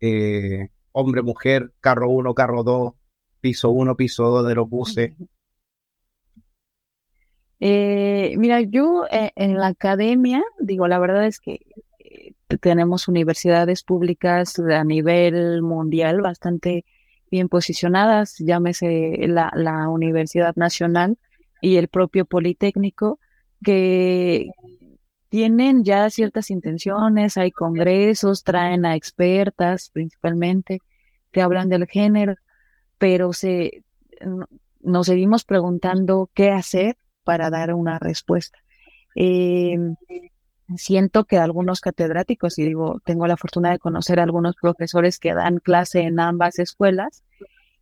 [0.01, 2.95] eh, hombre, mujer, carro 1, carro 2,
[3.43, 5.13] piso 1, piso 2 de los buses.
[7.61, 11.61] Eh, mira, yo eh, en la academia, digo, la verdad es que
[12.63, 16.87] tenemos universidades públicas a nivel mundial bastante
[17.31, 21.19] bien posicionadas, llámese la, la Universidad Nacional
[21.61, 23.21] y el propio Politécnico,
[23.63, 24.51] que
[25.29, 30.81] tienen ya ciertas intenciones, hay congresos, traen a expertas principalmente
[31.33, 32.35] que hablan del género,
[32.99, 33.85] pero se,
[34.81, 38.59] nos seguimos preguntando qué hacer para dar una respuesta.
[39.15, 39.97] Em,
[40.77, 45.35] siento que algunos catedráticos, y digo, tengo la fortuna de conocer a algunos profesores que
[45.35, 47.23] dan clase en ambas escuelas,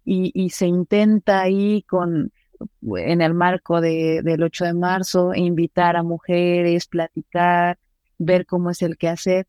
[0.05, 2.33] y, y se intenta ahí con
[2.97, 7.79] en el marco de, del 8 de marzo, invitar a mujeres, platicar,
[8.19, 9.47] ver cómo es el que hacer,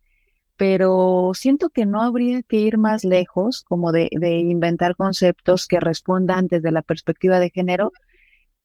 [0.58, 5.80] pero siento que no habría que ir más lejos, como de, de inventar conceptos que
[5.80, 7.92] respondan desde la perspectiva de género,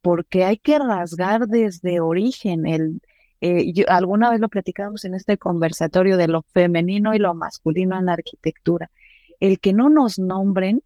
[0.00, 3.00] porque hay que rasgar desde origen el,
[3.44, 8.06] eh, alguna vez lo platicamos en este conversatorio de lo femenino y lo masculino en
[8.06, 8.88] la arquitectura.
[9.40, 10.84] El que no nos nombren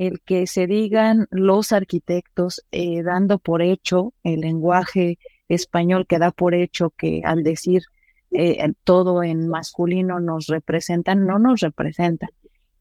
[0.00, 6.30] el que se digan los arquitectos eh, dando por hecho el lenguaje español que da
[6.30, 7.82] por hecho que al decir
[8.30, 12.30] eh, todo en masculino nos representan, no nos representan.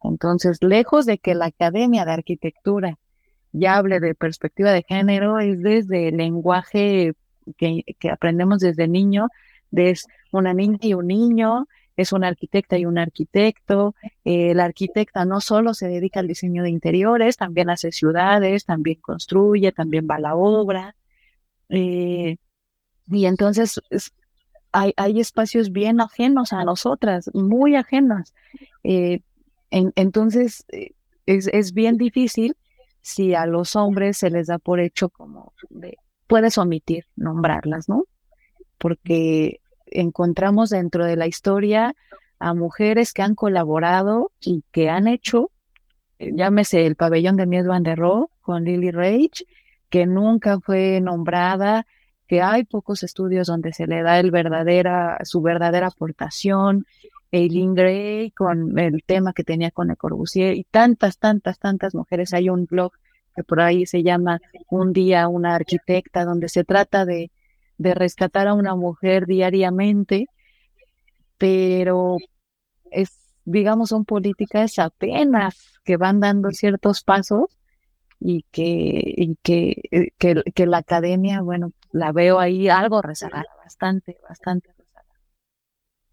[0.01, 2.97] Entonces, lejos de que la Academia de Arquitectura
[3.51, 7.15] ya hable de perspectiva de género, es desde el lenguaje
[7.57, 9.27] que, aprendemos desde niño,
[9.71, 9.93] de
[10.31, 11.67] una niña y un niño,
[12.01, 13.93] es una arquitecta y un arquitecto.
[14.23, 18.99] Eh, la arquitecta no solo se dedica al diseño de interiores, también hace ciudades, también
[19.01, 20.95] construye, también va a la obra.
[21.67, 22.37] Eh,
[23.11, 23.81] y entonces
[24.71, 28.33] hay, hay, espacios bien ajenos a nosotras, muy ajenos.
[28.83, 29.19] Eh,
[29.71, 30.65] entonces
[31.25, 32.55] es, es, bien difícil
[33.01, 35.97] si a los hombres se les da por hecho como de,
[36.27, 38.05] puedes omitir nombrarlas, ¿no?
[38.77, 39.59] Porque
[39.91, 41.95] encontramos dentro de la historia
[42.39, 45.51] a mujeres que han colaborado y que han hecho,
[46.19, 49.45] eh, llámese el pabellón de Mies van der Rohe con Lily Rage,
[49.89, 51.85] que nunca fue nombrada,
[52.27, 56.85] que hay pocos estudios donde se le da el verdadera, su verdadera aportación,
[57.31, 62.33] Eileen Gray con el tema que tenía con Le Corbusier y tantas, tantas, tantas mujeres.
[62.33, 62.93] Hay un blog
[63.35, 67.31] que por ahí se llama Un día una arquitecta, donde se trata de
[67.79, 70.27] de rescatar a una mujer diariamente,
[71.37, 72.17] pero
[72.91, 73.09] es,
[73.45, 77.45] digamos, son políticas apenas que van dando ciertos pasos
[78.19, 84.17] y que, y que, eh, que, la academia, bueno, la veo ahí algo rezagada, bastante,
[84.27, 85.21] bastante rezagada.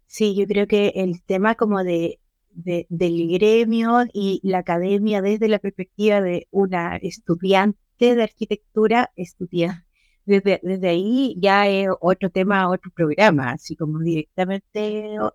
[0.07, 5.49] Sí, yo creo que el tema como de, de, del gremio y la academia desde
[5.49, 9.86] la perspectiva de una estudiante de arquitectura, estudiante
[10.27, 15.31] desde, desde ahí ya es otro tema, otro programa, así como directamente, o,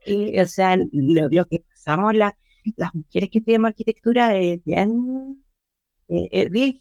[0.47, 2.35] sea, lo, que pasamos las
[2.95, 5.43] mujeres que tenemos arquitectura es bien,
[6.09, 6.79] eh, bien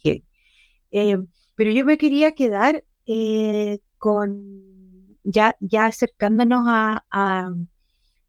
[0.90, 1.18] eh,
[1.54, 7.54] pero yo me quería quedar eh, con, ya, ya acercándonos a,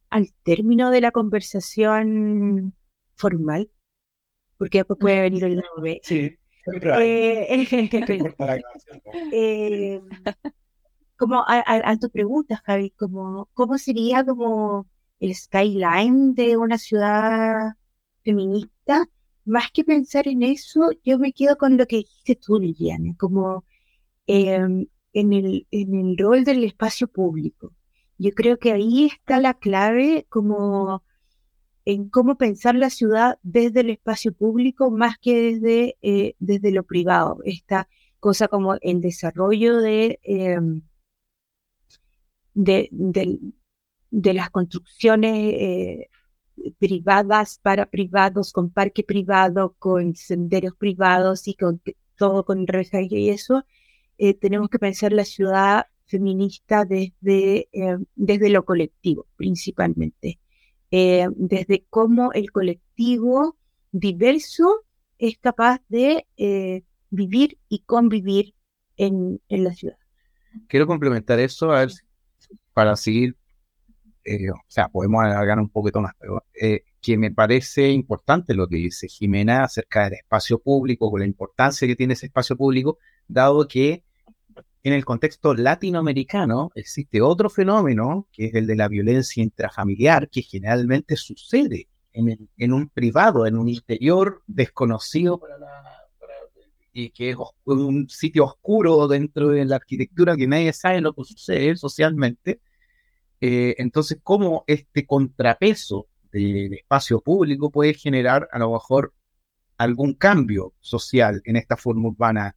[0.10, 2.74] al término de la conversación
[3.16, 3.70] formal,
[4.58, 6.00] porque después puede venir el nombre.
[6.04, 6.38] Sí.
[6.66, 7.68] Eh,
[9.34, 10.02] eh,
[11.18, 14.88] como a, tu pregunta, Javi, como, ¿cómo sería como
[15.20, 17.74] el skyline de una ciudad
[18.24, 19.08] feminista?
[19.46, 23.66] Más que pensar en eso, yo me quedo con lo que dijiste tú, Liliana, como
[24.28, 27.74] em, en, el, en el rol del espacio público.
[28.18, 31.04] Yo creo que ahí está la clave como
[31.86, 36.84] en cómo pensar la ciudad desde el espacio público más que desde, eh, desde lo
[36.84, 37.40] privado.
[37.46, 40.82] Esta cosa como el desarrollo de, em,
[42.54, 42.90] de,
[44.34, 46.10] las construcciones eh,
[46.80, 51.82] privadas para privados, con parque privado, con senderos privados y con
[52.16, 53.66] todo con rejas y eso,
[54.18, 57.70] eh, tenemos que pensar la ciudad feminista desde,
[58.16, 60.40] desde lo colectivo, principalmente.
[60.96, 63.58] Eh, desde cómo el colectivo
[63.92, 64.86] diverso
[65.18, 68.54] es capaz de eh, vivir y convivir
[68.98, 69.98] en, en, la ciudad.
[70.68, 71.94] Quiero complementar eso a ver,
[72.74, 73.36] para seguir,
[74.24, 76.44] eh, o sea, podemos alargar un poquito más, pero
[77.02, 81.88] que me parece importante lo que dice Jimena acerca del espacio público, con la importancia
[81.88, 84.04] que tiene ese espacio público, dado que
[84.84, 90.42] en el contexto latinoamericano existe otro fenómeno, que es el de la violencia intrafamiliar, que
[90.42, 95.42] generalmente sucede en, un privado, en un interior desconocido
[96.92, 101.24] y que es un sitio oscuro dentro de la arquitectura que nadie sabe lo que
[101.24, 102.60] sucede socialmente.
[103.42, 109.14] Eh, entonces, ¿cómo este contrapeso del espacio público puede generar a lo mejor
[109.78, 112.56] algún cambio social en esta forma urbana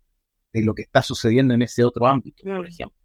[0.53, 2.97] de lo que está sucediendo en ese otro ámbito, por ejemplo.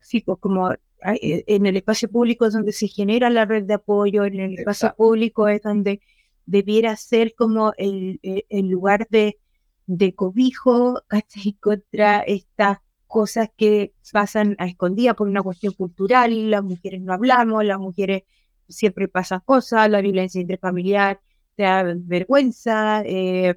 [0.00, 3.74] Sí, pues como eh, en el espacio público es donde se genera la red de
[3.74, 6.00] apoyo, en el espacio público es donde
[6.46, 9.38] debiera ser como el, eh, el lugar de,
[9.86, 11.54] de cobijo ¿cachai?
[11.60, 17.64] contra estas cosas que pasan a escondidas por una cuestión cultural, las mujeres no hablamos,
[17.64, 18.24] las mujeres
[18.68, 21.20] siempre pasan cosas, la violencia intrafamiliar
[21.54, 23.54] te da vergüenza, eh,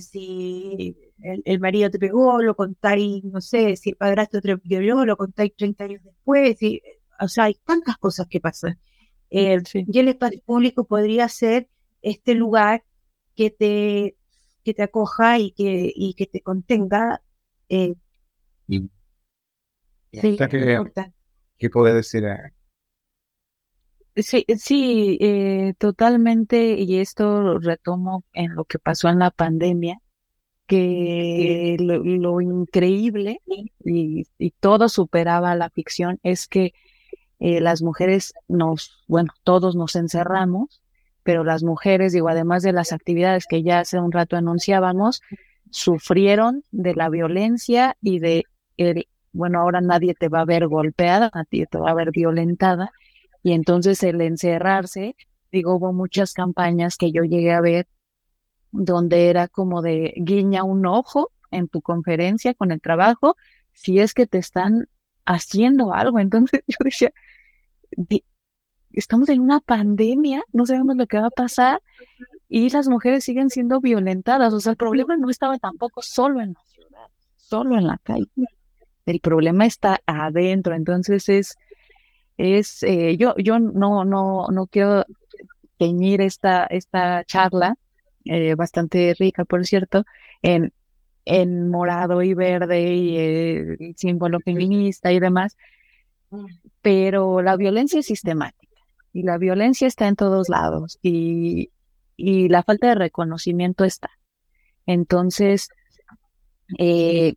[0.00, 5.16] si el, marido te pegó, lo contáis, no sé, si el padrastro te violó, lo
[5.16, 6.82] contáis 30 años después, y,
[7.20, 8.78] o sea, hay tantas cosas que pasan.
[9.30, 11.68] Eh, y el espacio público podría ser
[12.02, 12.82] este lugar
[13.36, 14.16] que te,
[14.64, 17.22] que te acoja y que, y que te contenga.
[17.68, 17.94] Eh,
[18.66, 20.36] sí,
[21.58, 22.24] ¿Qué puede decir?
[24.16, 30.00] Sí, sí, eh, totalmente, y esto retomo en lo que pasó en la pandemia,
[30.70, 33.40] que lo, increíble
[33.84, 34.24] y,
[34.60, 36.74] todo superaba la ficción es que
[37.40, 40.80] eh, las mujeres nos, bueno, todos nos encerramos,
[41.24, 45.22] pero las mujeres, digo, además de las actividades que ya hace un rato anunciábamos,
[45.70, 48.44] sufrieron de la violencia y de,
[48.76, 52.92] el, bueno, ahora nadie te va a ver golpeada, nadie te va a ver violentada,
[53.42, 55.16] y entonces el encerrarse,
[55.50, 57.88] digo, hubo muchas campañas que yo llegué a ver
[58.72, 63.36] donde era como de guiña un ojo en tu conferencia con el trabajo,
[63.72, 64.88] si es que te están
[65.24, 66.18] haciendo algo.
[66.18, 67.12] Entonces yo decía,
[68.92, 71.82] estamos en una pandemia, no sabemos lo que va a pasar
[72.48, 74.52] y las mujeres siguen siendo violentadas.
[74.52, 77.06] O sea, el problema no estaba tampoco solo en la ciudad,
[77.36, 78.28] solo en la calle.
[79.06, 80.74] El problema está adentro.
[80.74, 81.56] Entonces es,
[82.36, 85.04] es, eh, yo, yo no, no, no quiero
[85.78, 87.76] teñir esta, esta charla
[88.24, 90.04] eh, bastante rica, por cierto,
[90.42, 90.72] en,
[91.24, 95.56] en morado y verde y eh, símbolo feminista y demás,
[96.82, 98.76] pero la violencia es sistemática
[99.12, 101.70] y la violencia está en todos lados y,
[102.16, 104.10] y la falta de reconocimiento está.
[104.86, 105.68] Entonces,
[106.78, 107.34] eh,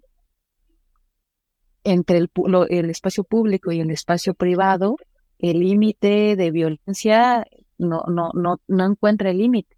[1.83, 2.29] entre el,
[2.69, 4.97] el, espacio público y el espacio privado,
[5.39, 7.45] el límite de violencia
[7.77, 9.72] no, no, no, no encuentra el límite.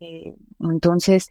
[0.00, 1.28] Eh, entonces,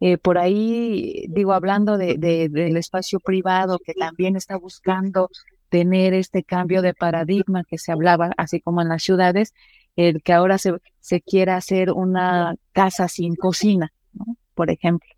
[0.00, 5.30] eh, por ahí, digo, hablando de, del espacio privado que también está buscando
[5.68, 9.54] tener este cambio de paradigma que se hablaba, así como en las ciudades,
[9.96, 14.36] el que ahora se, se quiera hacer una casa sin cocina, ¿no?
[14.54, 15.08] por ejemplo.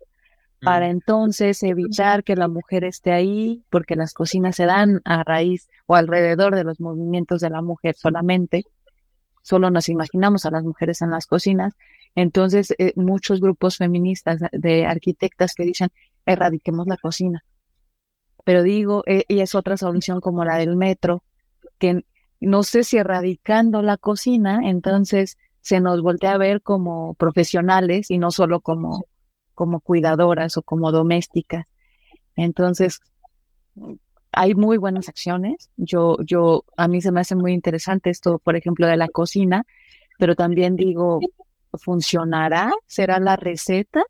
[0.61, 5.67] para entonces evitar que la mujer esté ahí, porque las cocinas se dan a raíz
[5.87, 8.63] o alrededor de los movimientos de la mujer solamente.
[9.41, 11.73] Solo nos imaginamos a las mujeres en las cocinas.
[12.15, 15.89] Entonces, eh, muchos grupos feministas de arquitectas que dicen,
[16.25, 17.43] erradiquemos la cocina.
[18.43, 21.23] Pero digo, eh, y es otra solución como la del metro,
[21.79, 22.05] que
[22.39, 28.17] no sé si erradicando la cocina, entonces se nos voltea a ver como profesionales y
[28.17, 29.05] no solo como
[29.53, 31.65] como cuidadoras o como domésticas.
[32.35, 32.99] Entonces,
[34.31, 35.69] hay muy buenas acciones.
[35.77, 39.65] Yo, yo, a mí se me hace muy interesante esto, por ejemplo, de la cocina,
[40.17, 41.19] pero también digo,
[41.77, 42.71] ¿funcionará?
[42.87, 44.03] ¿Será la receta?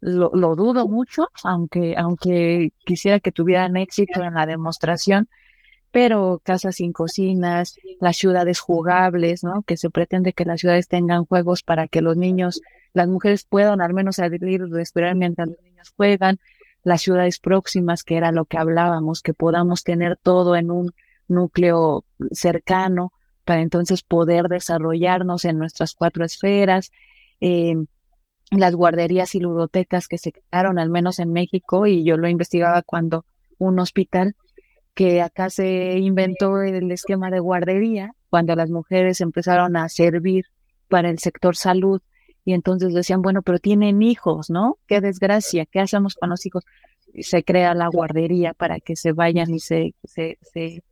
[0.00, 5.28] Lo, lo dudo mucho, aunque, aunque quisiera que tuvieran éxito en la demostración,
[5.90, 9.62] pero casas sin cocinas, las ciudades jugables, ¿no?
[9.62, 12.60] Que se pretende que las ciudades tengan juegos para que los niños
[12.94, 16.38] las mujeres puedan al menos salir y respirar mientras los niños juegan,
[16.82, 20.92] las ciudades próximas, que era lo que hablábamos, que podamos tener todo en un
[21.28, 23.12] núcleo cercano
[23.44, 26.90] para entonces poder desarrollarnos en nuestras cuatro esferas.
[28.50, 32.82] Las guarderías y ludotecas que se crearon, al menos en México, y yo lo investigaba
[32.82, 33.24] cuando
[33.58, 34.36] un hospital
[34.94, 40.46] que acá se inventó el esquema de guardería, cuando las mujeres empezaron a servir
[40.88, 42.00] para el sector salud
[42.44, 44.78] y entonces decían, bueno, pero tienen hijos, ¿no?
[44.86, 46.64] Qué desgracia, ¿qué hacemos con los hijos?
[47.20, 50.82] Se crea la guardería para que se vayan y se, se, se,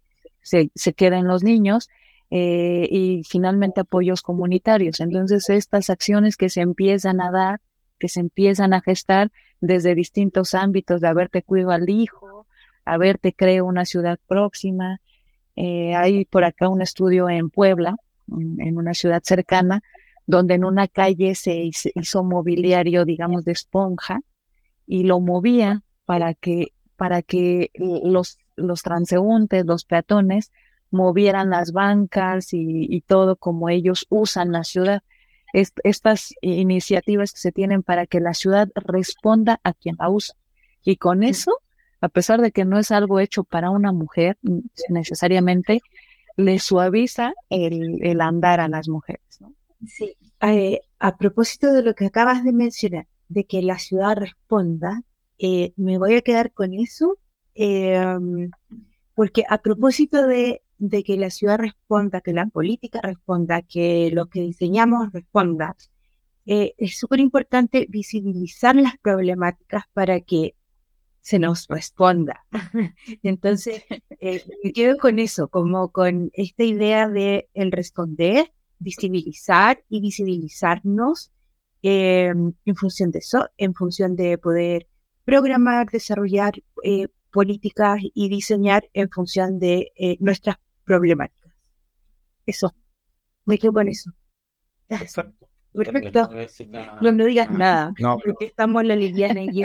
[0.74, 1.88] se, queden los niños.
[2.34, 5.00] Eh, y finalmente apoyos comunitarios.
[5.00, 7.60] Entonces, estas acciones que se empiezan a dar,
[7.98, 9.30] que se empiezan a gestar
[9.60, 12.46] desde distintos ámbitos, de haber te cuido al hijo,
[12.86, 14.98] a ver te creo una ciudad próxima.
[15.56, 17.96] Eh, hay por acá un estudio en Puebla,
[18.28, 19.82] en una ciudad cercana,
[20.26, 24.20] donde en una calle se hizo mobiliario, digamos, de esponja
[24.86, 30.50] y lo movía para que, para que los, los transeúntes, los peatones,
[30.92, 35.02] movieran las bancas y, todo como ellos usan la ciudad.
[35.52, 40.36] estas iniciativas que se tienen para que la ciudad responda a quien la usa.
[40.84, 41.60] Y con eso,
[42.00, 44.38] a pesar de que no es algo hecho para una mujer
[44.88, 45.80] necesariamente,
[46.36, 49.40] le suaviza el, el andar a las mujeres.
[49.40, 49.52] ¿no?
[49.86, 55.02] Sí, eh, a propósito de lo que acabas de mencionar, de que la ciudad responda,
[55.38, 57.16] eh, me voy a quedar con eso,
[57.54, 58.50] em,
[59.14, 64.26] porque a propósito de, de, que la ciudad responda, que la política responda, que lo
[64.26, 65.76] que diseñamos responda,
[66.46, 70.56] eh, es súper importante visibilizar las problemáticas para que
[71.20, 72.44] se nos responda.
[73.22, 73.84] Entonces,
[74.64, 78.52] me quedo con eso, como con esta idea de el responder
[78.82, 81.30] visibilizar y visibilizarnos
[81.82, 84.88] em, en función de eso, en función de poder
[85.24, 90.56] programar, desarrollar eh, políticas y diseñar en función de eh, nuestras
[90.92, 91.52] problemáticas.
[92.44, 92.74] Eso,
[93.46, 94.10] me quedo con eso.
[94.86, 95.48] Perfecto.
[95.72, 96.28] Perfecto.
[97.00, 99.62] No, no digas nada, no, porque estamos en la liviana y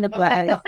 [0.00, 0.62] no puedo.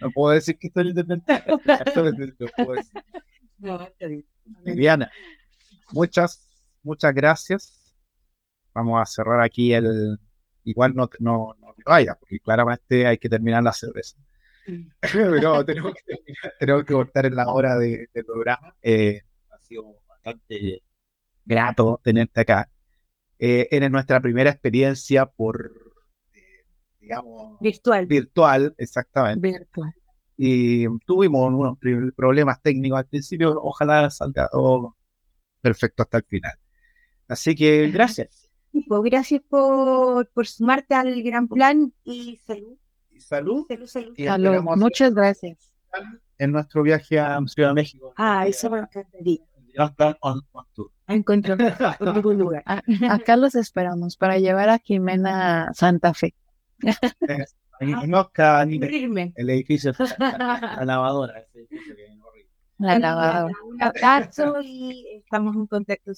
[0.00, 1.42] No puedo decir que estoy independiente.
[3.60, 3.88] No,
[4.64, 5.10] Viviana,
[5.90, 6.48] muchas,
[6.84, 7.92] muchas gracias.
[8.72, 10.16] Vamos a cerrar aquí el.
[10.62, 14.16] Igual no, no, no vaya, porque claramente hay que terminar la cerveza.
[15.12, 16.16] Pero tenemos que,
[16.58, 18.74] tenemos que cortar en la hora de, del programa.
[18.82, 20.82] Eh, ha sido bastante
[21.44, 22.70] grato tenerte acá.
[23.38, 25.72] Eh, eres nuestra primera experiencia por,
[26.34, 26.64] eh,
[27.00, 28.06] digamos, virtual.
[28.06, 29.48] Virtual, exactamente.
[29.48, 29.94] Virtual
[30.40, 31.76] y tuvimos unos
[32.14, 34.96] problemas técnicos al principio, ojalá salga todo
[35.60, 36.52] perfecto hasta el final.
[37.26, 38.48] Así que gracias.
[38.86, 42.78] Pues gracias por, por sumarte al gran plan y salud.
[43.18, 43.66] Y salud.
[43.86, 44.62] Salud, salud.
[44.76, 45.72] Muchas gracias.
[46.38, 48.12] En nuestro viaje a Ciudad de México.
[48.16, 49.40] Ah, eso me encantaría.
[51.08, 51.56] Encuentro
[51.98, 52.62] algún lugar.
[53.10, 56.34] Acá los esperamos para llevar a Jimena Santa Fe.
[57.80, 61.44] No, el edificio, la lavadora.
[62.78, 63.54] La lavadora.
[63.64, 66.12] Un abrazo y estamos en contacto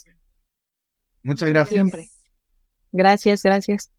[1.22, 1.74] Muchas gracias.
[1.74, 2.08] Siempre.
[2.92, 3.92] Gracias, gracias.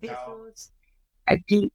[0.00, 0.72] Besos.
[1.26, 1.72] Aquí.